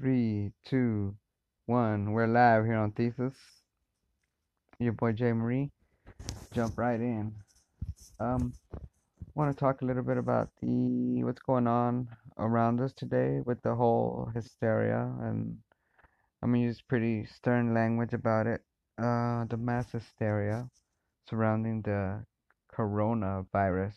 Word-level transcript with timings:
Three, 0.00 0.52
two, 0.64 1.14
one. 1.66 2.12
We're 2.12 2.26
live 2.26 2.64
here 2.64 2.76
on 2.76 2.92
Thesis. 2.92 3.34
Your 4.78 4.94
boy 4.94 5.12
Jay 5.12 5.30
Marie. 5.34 5.70
Jump 6.54 6.78
right 6.78 6.98
in. 6.98 7.34
Um, 8.18 8.54
want 9.34 9.54
to 9.54 9.60
talk 9.60 9.82
a 9.82 9.84
little 9.84 10.02
bit 10.02 10.16
about 10.16 10.48
the 10.62 11.22
what's 11.22 11.42
going 11.42 11.66
on 11.66 12.08
around 12.38 12.80
us 12.80 12.94
today 12.94 13.40
with 13.44 13.60
the 13.60 13.74
whole 13.74 14.30
hysteria, 14.34 15.12
and 15.20 15.58
I'm 16.42 16.52
gonna 16.52 16.64
use 16.64 16.80
pretty 16.80 17.26
stern 17.26 17.74
language 17.74 18.14
about 18.14 18.46
it. 18.46 18.62
Uh, 18.96 19.44
the 19.50 19.58
mass 19.58 19.92
hysteria 19.92 20.70
surrounding 21.28 21.82
the 21.82 22.24
coronavirus. 22.74 23.96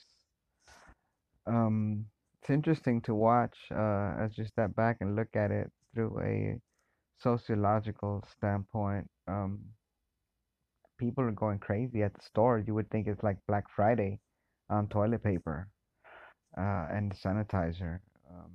Um, 1.48 2.08
it's 2.42 2.50
interesting 2.50 3.00
to 3.04 3.16
watch 3.16 3.56
uh, 3.72 4.16
as 4.20 4.38
you 4.38 4.44
step 4.44 4.76
back 4.76 4.98
and 5.00 5.16
look 5.16 5.34
at 5.38 5.50
it 5.50 5.72
through 5.94 6.20
a 6.22 6.60
sociological 7.20 8.24
standpoint. 8.36 9.08
Um, 9.28 9.60
people 11.00 11.24
are 11.24 11.32
going 11.32 11.60
crazy 11.60 12.04
at 12.04 12.14
the 12.14 12.22
store. 12.22 12.60
You 12.60 12.74
would 12.76 12.90
think 12.90 13.08
it's 13.08 13.24
like 13.24 13.38
Black 13.48 13.66
Friday 13.76 14.20
on 14.70 14.88
toilet 14.88 15.24
paper 15.24 15.68
uh, 16.58 16.88
and 16.92 17.14
sanitizer. 17.14 18.00
Um, 18.30 18.52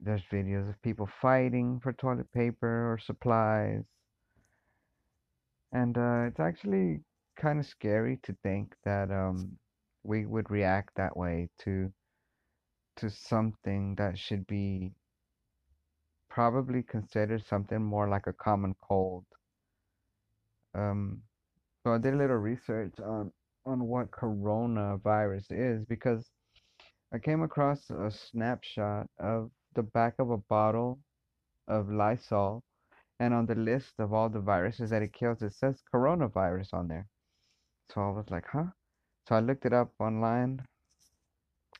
there's 0.00 0.22
videos 0.32 0.68
of 0.68 0.80
people 0.82 1.08
fighting 1.20 1.80
for 1.82 1.92
toilet 1.92 2.30
paper 2.32 2.92
or 2.92 2.98
supplies. 2.98 3.82
And 5.72 5.96
uh, 5.98 6.26
it's 6.28 6.40
actually 6.40 7.00
kind 7.38 7.58
of 7.58 7.66
scary 7.66 8.18
to 8.24 8.36
think 8.42 8.74
that 8.84 9.10
um, 9.10 9.58
we 10.02 10.26
would 10.26 10.50
react 10.50 10.90
that 10.96 11.16
way 11.16 11.48
to 11.60 11.92
to 12.96 13.08
something 13.10 13.94
that 13.94 14.18
should 14.18 14.44
be 14.48 14.90
probably 16.38 16.84
considered 16.84 17.44
something 17.44 17.82
more 17.82 18.08
like 18.08 18.28
a 18.28 18.32
common 18.32 18.72
cold. 18.80 19.24
Um, 20.72 21.22
so 21.82 21.94
I 21.94 21.98
did 21.98 22.14
a 22.14 22.16
little 22.16 22.36
research 22.36 22.94
on 23.00 23.32
on 23.66 23.80
what 23.88 24.12
coronavirus 24.12 25.46
is 25.50 25.84
because 25.86 26.30
I 27.12 27.18
came 27.18 27.42
across 27.42 27.90
a 27.90 28.08
snapshot 28.12 29.08
of 29.18 29.50
the 29.74 29.82
back 29.82 30.14
of 30.20 30.30
a 30.30 30.36
bottle 30.36 31.00
of 31.66 31.90
Lysol, 31.90 32.62
and 33.18 33.34
on 33.34 33.46
the 33.46 33.56
list 33.56 33.94
of 33.98 34.12
all 34.12 34.28
the 34.28 34.38
viruses 34.52 34.90
that 34.90 35.02
it 35.02 35.12
kills, 35.12 35.42
it 35.42 35.54
says 35.54 35.82
coronavirus 35.92 36.72
on 36.72 36.86
there. 36.86 37.08
So 37.92 38.00
I 38.00 38.10
was 38.10 38.30
like, 38.30 38.46
huh? 38.46 38.70
So 39.28 39.34
I 39.34 39.40
looked 39.40 39.66
it 39.66 39.72
up 39.72 39.90
online, 39.98 40.64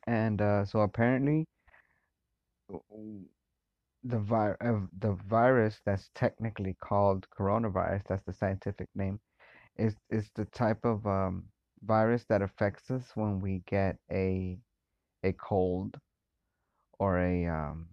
and 0.09 0.43
uh, 0.43 0.65
so 0.65 0.81
apparently, 0.81 1.47
the 4.05 4.19
vi- 4.19 4.57
uh, 4.61 4.81
the 5.01 5.15
virus 5.29 5.81
that's 5.85 6.11
technically 6.15 6.77
called 6.81 7.27
coronavirus, 7.39 8.03
that's 8.09 8.25
the 8.27 8.33
scientific 8.33 8.89
name, 8.95 9.21
is 9.77 9.97
is 10.11 10.31
the 10.35 10.45
type 10.47 10.85
of 10.85 11.07
um, 11.07 11.45
virus 11.83 12.25
that 12.29 12.43
affects 12.43 12.91
us 12.91 13.05
when 13.15 13.41
we 13.41 13.63
get 13.67 13.97
a 14.11 14.59
a 15.25 15.33
cold 15.33 15.97
or 16.99 17.19
a 17.19 17.47
um, 17.47 17.87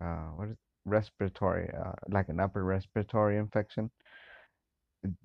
uh, 0.00 0.30
what 0.36 0.48
is 0.48 0.56
respiratory 0.84 1.70
uh, 1.74 1.92
like 2.08 2.28
an 2.28 2.40
upper 2.40 2.64
respiratory 2.64 3.38
infection. 3.38 3.90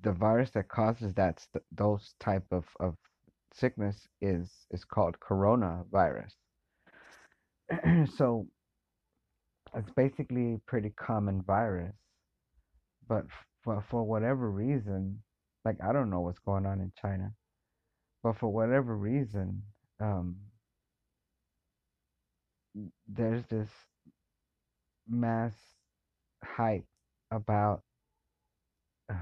The 0.03 0.11
virus 0.11 0.51
that 0.51 0.69
causes 0.69 1.13
that 1.15 1.45
those 1.71 2.13
type 2.19 2.45
of, 2.51 2.65
of 2.79 2.95
sickness 3.53 4.07
is 4.21 4.51
is 4.71 4.83
called 4.83 5.17
coronavirus. 5.19 6.33
so 8.17 8.47
it's 9.75 9.91
basically 9.95 10.55
a 10.55 10.61
pretty 10.67 10.91
common 10.91 11.41
virus, 11.43 11.95
but 13.07 13.25
for 13.63 13.83
for 13.89 14.03
whatever 14.03 14.49
reason, 14.51 15.21
like 15.65 15.77
I 15.83 15.93
don't 15.93 16.09
know 16.09 16.21
what's 16.21 16.39
going 16.39 16.65
on 16.65 16.81
in 16.81 16.91
China, 17.01 17.31
but 18.23 18.37
for 18.37 18.49
whatever 18.49 18.95
reason, 18.97 19.63
um, 19.99 20.37
there's 23.07 23.43
this 23.49 23.69
mass 25.09 25.53
hype 26.43 26.85
about 27.31 27.81
uh, 29.11 29.15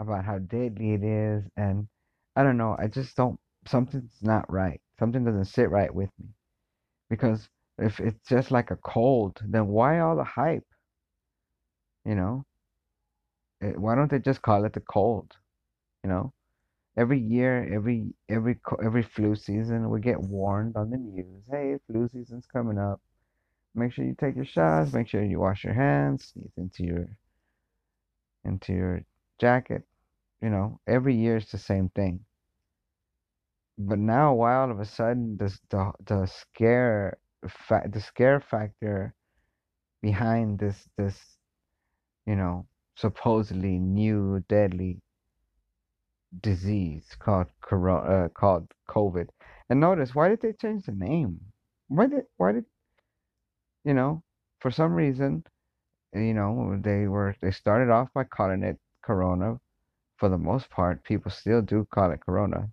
about 0.00 0.24
how 0.24 0.38
deadly 0.38 0.92
it 0.94 1.04
is, 1.04 1.44
and 1.56 1.88
I 2.36 2.42
don't 2.42 2.56
know. 2.58 2.76
I 2.78 2.88
just 2.88 3.16
don't. 3.16 3.38
Something's 3.66 4.12
not 4.22 4.50
right. 4.52 4.80
Something 4.98 5.24
doesn't 5.24 5.46
sit 5.46 5.70
right 5.70 5.94
with 5.94 6.10
me 6.18 6.28
because 7.10 7.48
if 7.80 8.00
it's 8.00 8.28
just 8.28 8.50
like 8.50 8.70
a 8.70 8.76
cold, 8.76 9.40
then 9.46 9.66
why 9.66 10.00
all 10.00 10.16
the 10.16 10.24
hype? 10.24 10.66
You 12.04 12.14
know, 12.14 12.44
it, 13.60 13.78
why 13.78 13.94
don't 13.94 14.10
they 14.10 14.18
just 14.18 14.42
call 14.42 14.64
it 14.64 14.72
the 14.72 14.80
cold? 14.80 15.32
You 16.02 16.10
know, 16.10 16.32
every 16.96 17.20
year, 17.20 17.72
every 17.72 18.14
every 18.28 18.58
every 18.82 19.02
flu 19.02 19.34
season, 19.36 19.90
we 19.90 20.00
get 20.00 20.20
warned 20.20 20.76
on 20.76 20.90
the 20.90 20.98
news. 20.98 21.44
Hey, 21.50 21.76
flu 21.86 22.08
season's 22.08 22.46
coming 22.46 22.78
up. 22.78 23.00
Make 23.74 23.92
sure 23.92 24.04
you 24.04 24.16
take 24.18 24.36
your 24.36 24.44
shots. 24.44 24.92
Make 24.92 25.08
sure 25.08 25.22
you 25.22 25.40
wash 25.40 25.64
your 25.64 25.74
hands. 25.74 26.32
Sneeze 26.32 26.52
into 26.56 26.84
your 26.84 27.08
into 28.44 28.72
your 28.72 29.02
jacket. 29.38 29.82
You 30.42 30.50
know, 30.50 30.80
every 30.86 31.14
year 31.14 31.36
it's 31.36 31.52
the 31.52 31.58
same 31.58 31.90
thing. 31.90 32.20
But 33.78 33.98
now, 33.98 34.34
why 34.34 34.56
all 34.56 34.70
of 34.70 34.80
a 34.80 34.84
sudden 34.84 35.36
does 35.36 35.60
the 35.70 35.92
the 36.04 36.26
scare 36.26 37.18
fa- 37.48 37.88
the 37.92 38.00
scare 38.00 38.40
factor 38.40 39.14
behind 40.02 40.58
this 40.58 40.88
this 40.96 41.18
you 42.26 42.36
know 42.36 42.66
supposedly 42.96 43.78
new 43.78 44.42
deadly 44.48 45.00
disease 46.42 47.06
called 47.18 47.46
corona 47.60 48.26
uh, 48.26 48.28
called 48.28 48.72
COVID. 48.88 49.28
And 49.68 49.80
notice 49.80 50.14
why 50.14 50.28
did 50.28 50.40
they 50.40 50.52
change 50.52 50.84
the 50.86 50.92
name? 50.92 51.40
Why 51.88 52.06
did 52.06 52.24
why 52.36 52.52
did 52.52 52.64
you 53.84 53.94
know 53.94 54.22
for 54.60 54.70
some 54.70 54.94
reason 54.94 55.44
you 56.14 56.34
know 56.34 56.78
they 56.82 57.06
were 57.06 57.34
they 57.40 57.50
started 57.50 57.90
off 57.90 58.08
by 58.14 58.24
calling 58.24 58.62
it 58.62 58.78
corona 59.02 59.58
for 60.16 60.28
the 60.28 60.38
most 60.38 60.68
part 60.70 61.02
people 61.04 61.30
still 61.30 61.62
do 61.62 61.86
call 61.92 62.10
it 62.10 62.20
corona 62.20 62.68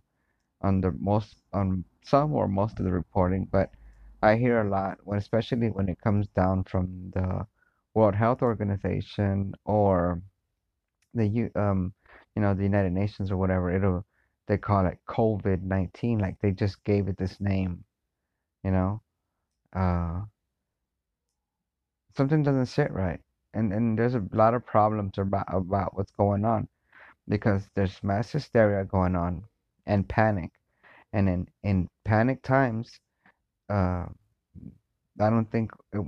on 0.62 0.82
the 0.82 0.92
most 1.00 1.36
on 1.54 1.84
some 2.04 2.34
or 2.34 2.48
most 2.48 2.80
of 2.80 2.86
the 2.86 2.92
reporting 2.92 3.48
but 3.52 3.70
I 4.22 4.36
hear 4.36 4.62
a 4.62 4.70
lot, 4.70 4.98
when 5.04 5.18
especially 5.18 5.70
when 5.70 5.90
it 5.90 6.02
comes 6.02 6.28
down 6.30 6.64
from 6.64 7.12
the 7.14 7.46
World 7.94 8.16
Health 8.16 8.42
Organization 8.42 9.54
or 9.66 10.22
the 11.14 11.28
U 11.28 11.52
um 11.56 11.94
you 12.36 12.42
know 12.42 12.54
the 12.54 12.64
United 12.64 12.92
Nations 12.94 13.32
or 13.32 13.38
whatever. 13.38 13.72
It'll 13.72 14.06
they 14.48 14.58
call 14.58 14.86
it 14.88 15.00
COVID 15.08 15.62
nineteen, 15.64 16.20
like 16.20 16.40
they 16.42 16.52
just 16.52 16.84
gave 16.84 17.08
it 17.08 17.18
this 17.18 17.40
name, 17.40 17.84
you 18.64 18.72
know. 18.72 19.02
Uh, 19.74 20.22
something 22.16 22.44
doesn't 22.44 22.68
sit 22.68 22.92
right, 22.92 23.20
and 23.54 23.74
and 23.74 23.98
there's 23.98 24.16
a 24.16 24.24
lot 24.32 24.54
of 24.54 24.66
problems 24.66 25.18
about 25.18 25.46
about 25.54 25.96
what's 25.96 26.12
going 26.12 26.46
on, 26.46 26.68
because 27.28 27.70
there's 27.76 28.04
mass 28.04 28.32
hysteria 28.32 28.86
going 28.86 29.16
on, 29.16 29.44
and 29.86 30.08
panic, 30.08 30.52
and 31.14 31.30
in 31.30 31.48
in 31.64 31.90
panic 32.06 32.42
times 32.42 33.00
uh, 33.70 34.06
I 35.20 35.30
don't 35.30 35.50
think 35.52 35.72
it, 35.94 36.02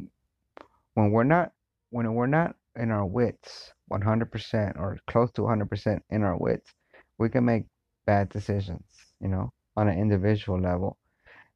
when 0.93 1.11
we're 1.11 1.23
not 1.23 1.51
when 1.91 2.13
we're 2.13 2.27
not 2.27 2.55
in 2.75 2.91
our 2.91 3.05
wits 3.05 3.73
100% 3.91 4.77
or 4.77 4.99
close 5.07 5.31
to 5.31 5.41
100% 5.41 6.01
in 6.11 6.23
our 6.23 6.37
wits, 6.37 6.73
we 7.17 7.29
can 7.29 7.45
make 7.45 7.65
bad 8.05 8.29
decisions, 8.29 8.83
you 9.19 9.27
know, 9.27 9.51
on 9.75 9.87
an 9.87 9.97
individual 9.99 10.59
level. 10.59 10.97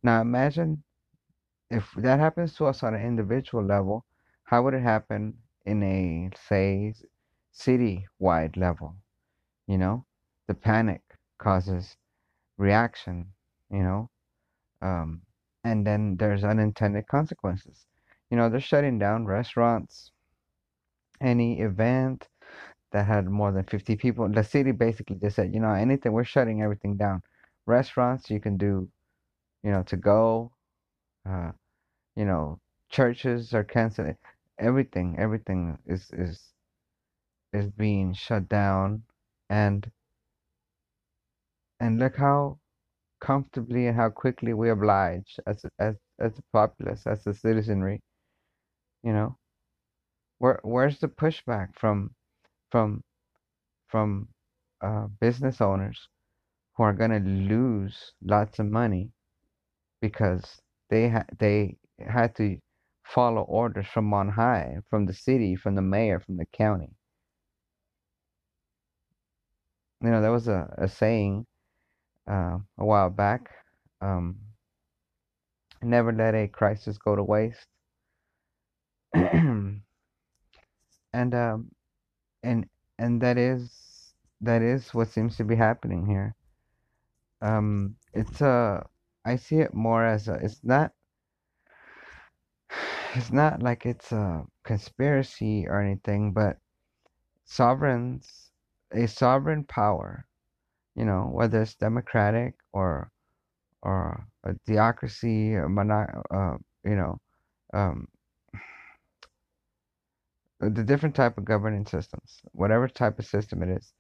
Now 0.01 0.21
imagine 0.21 0.83
if 1.69 1.91
that 1.97 2.19
happens 2.19 2.55
to 2.55 2.65
us 2.65 2.83
on 2.83 2.93
an 2.95 3.05
individual 3.05 3.63
level, 3.63 4.05
how 4.45 4.63
would 4.63 4.73
it 4.73 4.83
happen 4.83 5.37
in 5.65 5.83
a 5.83 6.29
say 6.49 6.93
city-wide 7.51 8.57
level? 8.57 8.95
You 9.67 9.77
know, 9.77 10.05
the 10.47 10.53
panic 10.55 11.01
causes 11.37 11.97
reaction, 12.57 13.27
you 13.71 13.83
know. 13.83 14.09
Um, 14.81 15.21
and 15.63 15.85
then 15.85 16.17
there's 16.17 16.43
unintended 16.43 17.07
consequences. 17.07 17.85
You 18.29 18.37
know, 18.37 18.49
they're 18.49 18.59
shutting 18.61 18.99
down 18.99 19.25
restaurants, 19.25 20.11
any 21.21 21.61
event 21.61 22.27
that 22.91 23.05
had 23.07 23.27
more 23.27 23.51
than 23.51 23.63
50 23.65 23.95
people. 23.97 24.29
The 24.29 24.43
city 24.43 24.71
basically 24.71 25.17
just 25.17 25.35
said, 25.35 25.53
you 25.53 25.59
know, 25.59 25.73
anything, 25.73 26.11
we're 26.13 26.23
shutting 26.23 26.61
everything 26.61 26.97
down. 26.97 27.21
Restaurants, 27.65 28.29
you 28.29 28.39
can 28.39 28.57
do, 28.57 28.89
you 29.63 29.71
know, 29.71 29.83
to 29.83 29.97
go, 29.97 30.51
uh, 31.29 31.51
you 32.15 32.25
know, 32.25 32.59
churches 32.89 33.53
are 33.53 33.63
canceling. 33.63 34.17
Everything, 34.59 35.15
everything 35.19 35.77
is 35.87 36.09
is 36.13 36.53
is 37.53 37.69
being 37.71 38.13
shut 38.13 38.49
down, 38.49 39.03
and 39.49 39.89
and 41.79 41.99
look 41.99 42.15
how 42.17 42.59
comfortably 43.23 43.87
and 43.87 43.97
how 43.97 44.11
quickly 44.11 44.53
we 44.53 44.69
oblige 44.71 45.39
as 45.47 45.65
as 45.79 45.95
as 46.19 46.35
the 46.35 46.43
populace, 46.53 47.07
as 47.07 47.23
the 47.25 47.33
citizenry, 47.33 48.01
you 49.03 49.13
know, 49.13 49.37
Where 50.39 50.59
where's 50.63 50.99
the 50.99 51.07
pushback 51.09 51.75
from 51.75 52.13
from 52.71 53.03
from 53.87 54.29
uh, 54.81 55.07
business 55.19 55.61
owners 55.61 56.09
who 56.75 56.83
are 56.83 56.93
gonna 56.93 57.19
lose 57.19 58.13
lots 58.23 58.59
of 58.59 58.67
money 58.67 59.11
because 60.01 60.61
they 60.89 61.09
ha 61.09 61.25
they 61.39 61.77
had 61.99 62.35
to 62.37 62.59
follow 63.05 63.43
orders 63.43 63.87
from 63.87 64.13
on 64.13 64.29
high, 64.29 64.77
from 64.89 65.05
the 65.07 65.13
city, 65.13 65.55
from 65.55 65.75
the 65.75 65.81
mayor, 65.81 66.19
from 66.19 66.37
the 66.37 66.47
county. 66.47 66.95
You 70.01 70.11
know, 70.11 70.21
there 70.21 70.31
was 70.31 70.47
a, 70.47 70.73
a 70.77 70.87
saying 70.87 71.47
uh, 72.27 72.57
a 72.77 72.85
while 72.85 73.09
back, 73.09 73.49
um, 74.01 74.37
never 75.81 76.11
let 76.11 76.35
a 76.35 76.47
crisis 76.47 76.97
go 76.97 77.15
to 77.15 77.23
waste. 77.23 77.67
and 79.13 79.83
um, 81.13 81.71
and 82.41 82.65
and 82.97 83.21
that 83.21 83.37
is 83.37 84.13
that 84.41 84.61
is 84.61 84.93
what 84.93 85.09
seems 85.09 85.37
to 85.37 85.43
be 85.43 85.55
happening 85.55 86.05
here. 86.05 86.35
Um, 87.41 87.95
it's 88.13 88.41
a 88.41 88.85
I 89.25 89.35
see 89.37 89.57
it 89.57 89.73
more 89.73 90.05
as 90.05 90.27
a, 90.27 90.33
it's 90.35 90.59
not 90.63 90.91
it's 93.15 93.31
not 93.31 93.61
like 93.61 93.85
it's 93.85 94.11
a 94.11 94.45
conspiracy 94.63 95.67
or 95.67 95.81
anything, 95.81 96.33
but 96.33 96.57
sovereigns, 97.45 98.51
a 98.91 99.07
sovereign 99.07 99.63
power, 99.63 100.25
you 100.95 101.05
know, 101.05 101.29
whether 101.31 101.61
it's 101.61 101.75
democratic 101.75 102.55
or 102.73 103.09
or 103.83 104.25
a 104.45 104.53
theocracy 104.65 105.55
or 105.55 105.69
mono, 105.69 106.23
uh, 106.31 106.57
you 106.83 106.95
know, 106.95 107.19
um, 107.73 108.07
the 110.59 110.83
different 110.83 111.15
type 111.15 111.37
of 111.37 111.45
governing 111.45 111.85
systems, 111.85 112.41
whatever 112.53 112.87
type 112.87 113.19
of 113.19 113.25
system 113.25 113.63
it 113.63 113.69
is, 113.69 113.93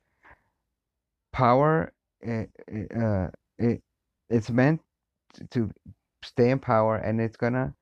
power, 1.33 1.93
it, 2.21 2.49
it, 2.67 2.91
uh, 2.95 3.29
it 3.59 3.81
it's 4.29 4.49
meant 4.49 4.81
to 5.51 5.69
stay 6.23 6.49
in 6.51 6.59
power 6.59 6.97
and 6.97 7.19
it's 7.21 7.37
gonna 7.37 7.73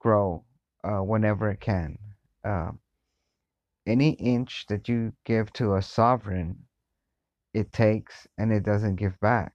grow 0.00 0.44
uh, 0.84 1.00
whenever 1.00 1.50
it 1.50 1.60
can. 1.60 1.98
Uh, 2.44 2.70
any 3.86 4.10
inch 4.12 4.66
that 4.68 4.88
you 4.88 5.12
give 5.24 5.52
to 5.54 5.74
a 5.74 5.82
sovereign, 5.82 6.67
it 7.58 7.72
takes 7.72 8.26
and 8.38 8.52
it 8.52 8.62
doesn't 8.62 8.96
give 8.96 9.18
back. 9.20 9.52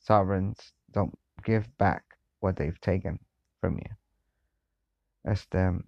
Sovereigns 0.00 0.72
don't 0.92 1.16
give 1.44 1.66
back 1.78 2.02
what 2.40 2.56
they've 2.56 2.80
taken 2.80 3.18
from 3.60 3.76
you. 3.76 3.90
That's 5.24 5.46
them. 5.46 5.84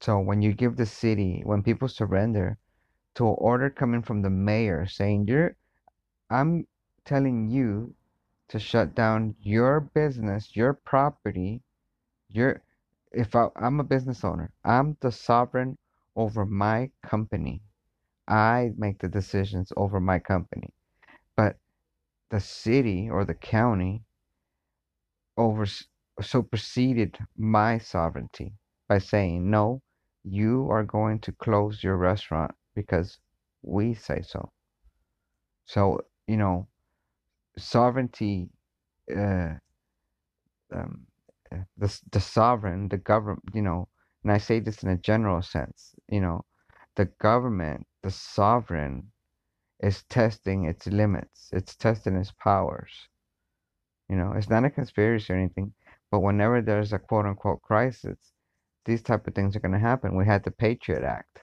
So 0.00 0.18
when 0.18 0.42
you 0.42 0.52
give 0.52 0.76
the 0.76 0.86
city, 0.86 1.42
when 1.44 1.62
people 1.62 1.88
surrender 1.88 2.58
to 3.14 3.26
an 3.28 3.36
order 3.38 3.70
coming 3.70 4.02
from 4.02 4.22
the 4.22 4.30
mayor 4.30 4.86
saying 4.86 5.26
you're, 5.28 5.56
I'm 6.30 6.66
telling 7.04 7.48
you 7.48 7.94
to 8.48 8.58
shut 8.58 8.94
down 8.94 9.34
your 9.40 9.80
business, 9.80 10.56
your 10.56 10.74
property, 10.74 11.62
your 12.28 12.62
if 13.12 13.34
I, 13.34 13.48
I'm 13.56 13.80
a 13.80 13.84
business 13.84 14.24
owner, 14.24 14.52
I'm 14.64 14.96
the 15.00 15.12
sovereign 15.12 15.76
over 16.16 16.46
my 16.46 16.90
company. 17.02 17.62
I 18.28 18.72
make 18.76 19.00
the 19.00 19.08
decisions 19.08 19.72
over 19.76 20.00
my 20.00 20.18
company. 20.18 20.70
But 21.36 21.58
the 22.30 22.40
city 22.40 23.10
or 23.10 23.24
the 23.24 23.34
county 23.34 24.04
over 25.36 25.66
superseded 26.20 27.18
my 27.36 27.78
sovereignty 27.78 28.54
by 28.88 28.98
saying, 28.98 29.50
no, 29.50 29.82
you 30.24 30.68
are 30.70 30.84
going 30.84 31.18
to 31.20 31.32
close 31.32 31.82
your 31.82 31.96
restaurant 31.96 32.52
because 32.74 33.18
we 33.62 33.94
say 33.94 34.22
so. 34.22 34.52
So, 35.64 36.00
you 36.26 36.36
know, 36.36 36.68
sovereignty, 37.58 38.50
uh, 39.14 39.54
um, 40.74 41.06
uh, 41.52 41.58
the 41.76 42.00
the 42.12 42.20
sovereign, 42.20 42.88
the 42.88 42.98
government, 42.98 43.42
you 43.54 43.62
know, 43.62 43.88
and 44.22 44.32
I 44.32 44.38
say 44.38 44.60
this 44.60 44.82
in 44.82 44.88
a 44.90 44.96
general 44.96 45.42
sense, 45.42 45.94
you 46.08 46.20
know, 46.20 46.44
the 46.96 47.06
government, 47.20 47.86
the 48.02 48.10
sovereign, 48.10 49.12
is 49.82 50.04
testing 50.04 50.64
its 50.64 50.86
limits. 50.86 51.50
It's 51.52 51.74
testing 51.74 52.16
its 52.16 52.32
powers. 52.32 53.08
You 54.08 54.16
know, 54.16 54.32
it's 54.36 54.48
not 54.48 54.64
a 54.64 54.70
conspiracy 54.70 55.32
or 55.32 55.36
anything, 55.36 55.72
but 56.10 56.20
whenever 56.20 56.60
there's 56.60 56.92
a 56.92 56.98
quote 56.98 57.26
unquote 57.26 57.62
crisis, 57.62 58.18
these 58.84 59.02
type 59.02 59.26
of 59.26 59.34
things 59.34 59.56
are 59.56 59.60
going 59.60 59.72
to 59.72 59.78
happen. 59.78 60.16
We 60.16 60.26
had 60.26 60.44
the 60.44 60.50
Patriot 60.50 61.02
Act. 61.02 61.42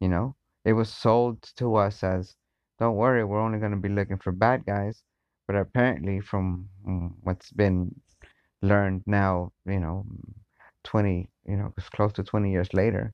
You 0.00 0.08
know, 0.08 0.34
it 0.64 0.72
was 0.72 0.88
sold 0.92 1.42
to 1.56 1.76
us 1.76 2.02
as, 2.02 2.34
don't 2.78 2.96
worry, 2.96 3.24
we're 3.24 3.40
only 3.40 3.58
going 3.58 3.72
to 3.72 3.76
be 3.76 3.88
looking 3.88 4.18
for 4.18 4.32
bad 4.32 4.64
guys. 4.66 5.02
But 5.46 5.56
apparently, 5.56 6.20
from 6.20 6.68
mm, 6.86 7.12
what's 7.22 7.50
been 7.52 7.94
learned 8.62 9.02
now, 9.06 9.52
you 9.66 9.80
know, 9.80 10.06
20, 10.84 11.28
you 11.46 11.56
know, 11.56 11.72
it's 11.76 11.88
close 11.88 12.12
to 12.14 12.22
20 12.22 12.50
years 12.50 12.72
later, 12.72 13.12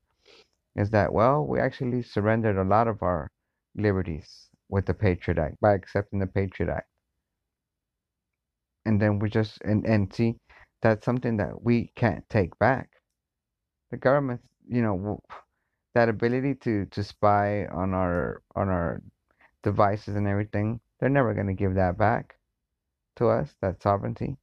is 0.77 0.91
that, 0.91 1.11
well, 1.11 1.45
we 1.45 1.59
actually 1.59 2.03
surrendered 2.03 2.57
a 2.57 2.63
lot 2.63 2.87
of 2.87 3.01
our 3.01 3.31
liberties 3.75 4.47
with 4.69 4.85
the 4.85 4.93
Patriot 4.93 5.39
Act 5.39 5.59
by 5.59 5.73
accepting 5.73 6.19
the 6.19 6.27
Patriot 6.27 6.71
Act. 6.71 6.87
And 8.85 9.01
then 9.01 9.19
we 9.19 9.29
just, 9.29 9.59
and, 9.63 9.85
and 9.85 10.13
see, 10.13 10.35
that's 10.81 11.03
something 11.03 11.37
that 11.37 11.63
we 11.63 11.91
can't 11.95 12.23
take 12.29 12.57
back. 12.59 12.89
The 13.91 13.97
government, 13.97 14.41
you 14.69 14.81
know, 14.81 15.19
that 15.95 16.09
ability 16.09 16.55
to, 16.55 16.85
to 16.85 17.03
spy 17.03 17.65
on 17.65 17.93
our, 17.93 18.43
on 18.55 18.69
our 18.69 19.01
devices 19.63 20.15
and 20.15 20.27
everything, 20.27 20.79
they're 20.99 21.09
never 21.09 21.33
going 21.33 21.47
to 21.47 21.53
give 21.53 21.75
that 21.75 21.97
back 21.97 22.35
to 23.15 23.27
us, 23.29 23.49
that 23.61 23.81
sovereignty. 23.81 24.37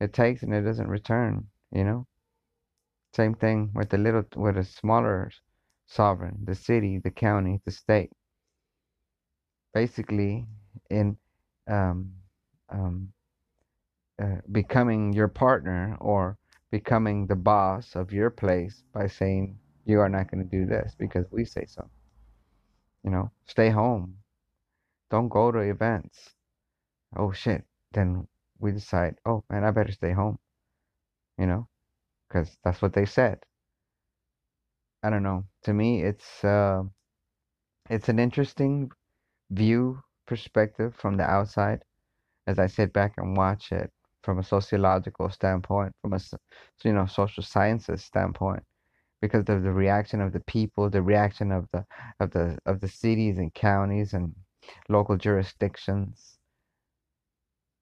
It 0.00 0.12
takes 0.12 0.42
and 0.42 0.54
it 0.54 0.62
doesn't 0.62 0.88
return, 0.88 1.46
you 1.72 1.84
know? 1.84 2.06
Same 3.14 3.34
thing 3.34 3.70
with 3.74 3.90
the 3.90 3.98
little, 3.98 4.24
with 4.34 4.56
a 4.56 4.64
smaller 4.64 5.30
sovereign, 5.86 6.38
the 6.44 6.54
city, 6.54 6.98
the 6.98 7.12
county, 7.12 7.60
the 7.64 7.70
state. 7.70 8.10
Basically, 9.72 10.46
in 10.90 11.16
um, 11.68 12.12
um, 12.70 13.12
uh, 14.20 14.36
becoming 14.50 15.12
your 15.12 15.28
partner 15.28 15.96
or 16.00 16.38
becoming 16.70 17.26
the 17.26 17.36
boss 17.36 17.94
of 17.94 18.12
your 18.12 18.30
place 18.30 18.82
by 18.92 19.06
saying 19.06 19.58
you 19.84 20.00
are 20.00 20.08
not 20.08 20.30
going 20.30 20.42
to 20.42 20.50
do 20.50 20.66
this 20.66 20.94
because 20.98 21.26
we 21.30 21.44
say 21.44 21.64
so. 21.66 21.88
You 23.04 23.10
know, 23.10 23.30
stay 23.46 23.70
home. 23.70 24.16
Don't 25.10 25.28
go 25.28 25.52
to 25.52 25.58
events. 25.58 26.30
Oh 27.16 27.30
shit. 27.30 27.64
Then 27.92 28.26
we 28.58 28.72
decide, 28.72 29.16
oh 29.24 29.44
man, 29.50 29.62
I 29.62 29.70
better 29.70 29.92
stay 29.92 30.12
home. 30.12 30.38
You 31.38 31.46
know, 31.46 31.68
because 32.34 32.56
that's 32.64 32.82
what 32.82 32.92
they 32.92 33.04
said. 33.06 33.38
I 35.02 35.10
don't 35.10 35.22
know. 35.22 35.44
To 35.64 35.72
me, 35.72 36.02
it's 36.02 36.44
uh, 36.44 36.82
it's 37.88 38.08
an 38.08 38.18
interesting 38.18 38.90
view 39.50 40.00
perspective 40.26 40.94
from 40.96 41.16
the 41.16 41.24
outside 41.24 41.84
as 42.46 42.58
I 42.58 42.66
sit 42.66 42.92
back 42.92 43.14
and 43.18 43.36
watch 43.36 43.72
it 43.72 43.90
from 44.22 44.38
a 44.38 44.42
sociological 44.42 45.30
standpoint, 45.30 45.92
from 46.02 46.14
a 46.14 46.20
you 46.82 46.92
know 46.92 47.06
social 47.06 47.42
sciences 47.42 48.04
standpoint, 48.04 48.64
because 49.22 49.48
of 49.48 49.62
the 49.62 49.72
reaction 49.72 50.20
of 50.20 50.32
the 50.32 50.40
people, 50.40 50.90
the 50.90 51.02
reaction 51.02 51.52
of 51.52 51.68
the 51.72 51.84
of 52.20 52.32
the 52.32 52.58
of 52.66 52.80
the 52.80 52.88
cities 52.88 53.38
and 53.38 53.54
counties 53.54 54.12
and 54.12 54.34
local 54.88 55.16
jurisdictions, 55.16 56.38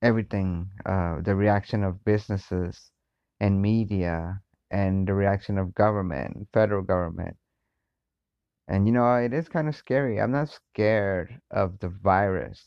everything, 0.02 0.68
uh, 0.84 1.20
the 1.22 1.34
reaction 1.34 1.84
of 1.84 2.04
businesses 2.04 2.91
and 3.42 3.60
media, 3.60 4.40
and 4.70 5.06
the 5.08 5.14
reaction 5.14 5.58
of 5.58 5.74
government, 5.74 6.48
federal 6.54 6.82
government. 6.82 7.36
And 8.68 8.86
you 8.86 8.92
know, 8.92 9.16
it 9.16 9.34
is 9.34 9.48
kind 9.48 9.68
of 9.68 9.74
scary. 9.76 10.20
I'm 10.20 10.30
not 10.30 10.48
scared 10.48 11.40
of 11.50 11.78
the 11.80 11.88
virus. 11.90 12.64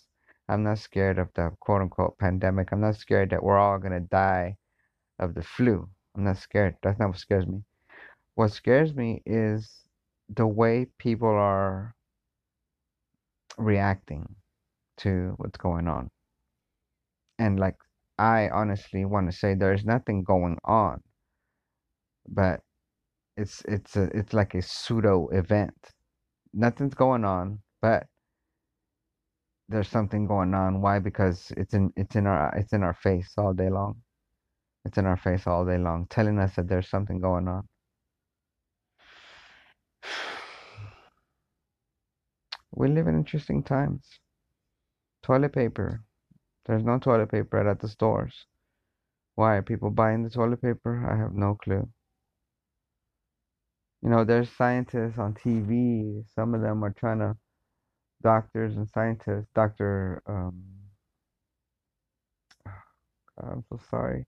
I'm 0.50 0.64
not 0.64 0.80
scared 0.80 1.18
of 1.18 1.30
the 1.34 1.52
quote 1.62 1.82
unquote 1.82 2.18
pandemic. 2.20 2.70
I'm 2.72 2.82
not 2.82 2.98
scared 2.98 3.30
that 3.32 3.42
we're 3.42 3.58
all 3.58 3.80
going 3.80 3.94
to 3.94 4.02
die 4.02 4.58
of 5.18 5.34
the 5.34 5.44
flu. 5.44 5.90
I'm 6.16 6.26
not 6.26 6.38
scared. 6.38 6.76
That's 6.84 7.00
not 7.00 7.10
what 7.10 7.20
scares 7.20 7.48
me. 7.48 7.64
What 8.36 8.52
scares 8.52 8.94
me 8.94 9.24
is 9.26 9.72
the 10.36 10.46
way 10.46 10.88
people 11.00 11.30
are 11.30 11.96
reacting 13.58 14.36
to 14.98 15.36
what's 15.38 15.58
going 15.58 15.88
on. 15.88 16.10
And 17.40 17.60
like, 17.60 17.78
I 18.18 18.50
honestly 18.50 19.06
want 19.06 19.32
to 19.32 19.38
say 19.38 19.56
there's 19.56 19.86
nothing 19.86 20.24
going 20.24 20.58
on, 20.66 21.02
but 22.28 22.62
it's 23.38 23.62
it's 23.68 23.96
a 23.98 24.04
it's 24.18 24.34
like 24.34 24.56
a 24.56 24.62
pseudo 24.62 25.28
event. 25.30 25.76
Nothing's 26.54 26.96
going 26.96 27.26
on, 27.26 27.60
but 27.82 28.08
there's 29.70 29.90
something 29.90 30.28
going 30.28 30.54
on. 30.54 30.82
Why? 30.82 31.00
Because 31.00 31.52
it's 31.58 31.74
in 31.74 31.92
it's 31.98 32.16
in 32.16 32.28
our 32.28 32.54
it's 32.56 32.74
in 32.74 32.84
our 32.84 32.94
face 32.94 33.34
all 33.38 33.54
day 33.54 33.70
long. 33.70 34.02
It's 34.86 34.98
in 34.98 35.06
our 35.06 35.18
face 35.18 35.48
all 35.48 35.66
day 35.66 35.78
long, 35.78 36.08
telling 36.10 36.40
us 36.40 36.56
that 36.56 36.68
there's 36.70 36.90
something 36.90 37.20
going 37.20 37.48
on. 37.48 37.68
we 42.72 42.88
live 42.88 43.08
in 43.08 43.16
interesting 43.16 43.64
times. 43.64 44.08
Toilet 45.24 45.54
paper. 45.54 46.05
There's 46.66 46.84
no 46.84 47.00
toilet 47.00 47.32
paper 47.32 47.68
at 47.68 47.80
the 47.80 47.88
stores. 47.90 48.46
Why 49.36 49.56
are 49.58 49.62
people 49.62 49.92
buying 49.92 50.24
the 50.24 50.30
toilet 50.30 50.62
paper? 50.62 51.06
I 51.10 51.18
have 51.18 51.34
no 51.34 51.56
clue. 51.56 51.90
You 54.02 54.10
know, 54.10 54.24
there's 54.24 54.50
scientists 54.52 55.18
on 55.20 55.34
TV. 55.34 56.24
Some 56.36 56.54
of 56.56 56.62
them 56.62 56.84
are 56.84 56.92
trying 56.92 57.20
to, 57.20 57.36
doctors 58.24 58.76
and 58.78 58.90
scientists. 58.90 59.48
Doctor, 59.56 60.22
um, 60.28 60.64
I'm 63.42 63.64
so 63.70 63.80
sorry. 63.90 64.26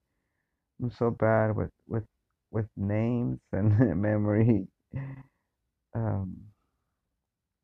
I'm 0.82 0.91
so 0.91 1.12
bad 1.12 1.56
with 1.56 1.72
with 1.88 2.06
with 2.51 2.67
names 2.77 3.39
and 3.53 4.01
memory. 4.01 4.67
Um, 5.96 6.38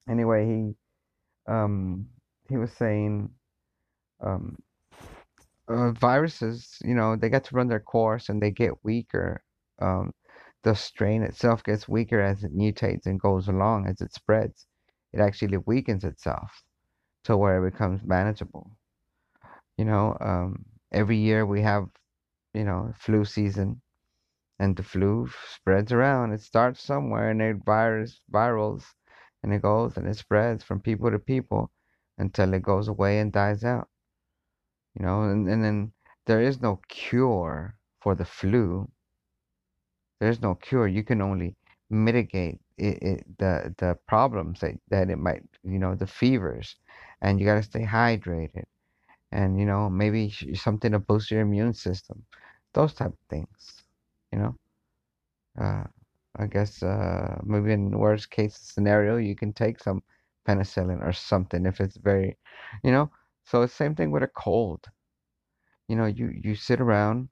anyway, 0.10 0.46
he 0.48 0.76
um 1.52 2.08
he 2.50 2.58
was 2.58 2.72
saying 2.74 3.30
um 4.24 4.58
uh, 5.68 5.92
viruses, 5.92 6.78
you 6.84 6.94
know, 6.96 7.16
they 7.16 7.30
get 7.30 7.44
to 7.46 7.56
run 7.56 7.68
their 7.68 7.80
course 7.80 8.30
and 8.30 8.42
they 8.42 8.52
get 8.52 8.84
weaker. 8.84 9.44
Um, 9.82 10.12
the 10.64 10.76
strain 10.76 11.24
itself 11.24 11.64
gets 11.64 11.88
weaker 11.88 12.20
as 12.22 12.44
it 12.44 12.56
mutates 12.56 13.06
and 13.06 13.20
goes 13.20 13.48
along 13.48 13.88
as 13.88 14.02
it 14.02 14.14
spreads. 14.14 14.68
It 15.14 15.20
actually 15.20 15.58
weakens 15.58 16.04
itself 16.04 16.64
to 17.26 17.38
where 17.38 17.66
it 17.66 17.72
becomes 17.72 18.04
manageable. 18.04 18.72
You 19.78 19.86
know, 19.86 20.18
um, 20.20 20.66
every 20.92 21.18
year 21.18 21.46
we 21.46 21.62
have, 21.62 21.88
you 22.54 22.64
know, 22.66 22.94
flu 22.98 23.26
season, 23.26 23.82
and 24.60 24.76
the 24.78 24.84
flu 24.84 25.30
spreads 25.50 25.92
around. 25.92 26.34
It 26.34 26.42
starts 26.42 26.84
somewhere, 26.84 27.30
and 27.32 27.42
it 27.42 27.58
virus 27.66 28.22
virals, 28.32 28.86
and 29.44 29.54
it 29.54 29.62
goes 29.64 29.98
and 29.98 30.08
it 30.08 30.16
spreads 30.18 30.64
from 30.64 30.82
people 30.82 31.12
to 31.12 31.20
people 31.20 31.72
until 32.18 32.54
it 32.54 32.64
goes 32.64 32.88
away 32.90 33.20
and 33.20 33.32
dies 33.34 33.64
out. 33.64 33.90
You 34.96 35.06
know, 35.06 35.24
and, 35.24 35.48
and 35.48 35.64
then 35.64 35.94
there 36.26 36.42
is 36.42 36.62
no 36.62 36.78
cure 36.88 37.76
for 38.02 38.16
the 38.16 38.26
flu. 38.26 38.90
There's 40.20 40.42
no 40.42 40.56
cure. 40.56 40.88
You 40.88 41.04
can 41.04 41.22
only 41.22 41.56
mitigate 41.90 42.60
it, 42.78 43.04
it, 43.04 43.38
the 43.38 43.76
the 43.78 43.96
problems 44.08 44.60
that, 44.62 44.80
that 44.90 45.10
it 45.12 45.18
might, 45.18 45.44
you 45.64 45.78
know, 45.80 45.96
the 45.96 46.08
fevers, 46.08 46.76
and 47.22 47.40
you 47.40 47.46
got 47.46 47.56
to 47.56 47.64
stay 47.64 47.86
hydrated, 47.86 48.66
and 49.32 49.60
you 49.60 49.66
know 49.66 49.90
maybe 49.90 50.32
something 50.56 50.92
to 50.94 51.00
boost 51.00 51.32
your 51.32 51.42
immune 51.42 51.74
system, 51.74 52.26
those 52.74 52.94
type 52.94 53.12
of 53.14 53.20
things, 53.30 53.84
you 54.32 54.40
know. 54.40 54.58
Uh, 55.60 55.84
I 56.38 56.48
guess 56.48 56.82
uh, 56.84 57.40
maybe 57.44 57.74
in 57.74 57.98
worst 57.98 58.30
case 58.32 58.58
scenario, 58.58 59.18
you 59.18 59.36
can 59.36 59.54
take 59.54 59.80
some 59.80 60.02
penicillin 60.48 61.02
or 61.06 61.14
something 61.14 61.66
if 61.66 61.80
it's 61.80 61.98
very, 61.98 62.38
you 62.84 62.92
know. 62.92 63.12
So 63.46 63.62
it's 63.64 63.74
same 63.74 63.96
thing 63.96 64.12
with 64.12 64.24
a 64.24 64.28
cold. 64.28 64.88
You 65.88 65.96
know, 65.96 66.06
you 66.06 66.32
you 66.44 66.56
sit 66.56 66.82
around. 66.82 67.30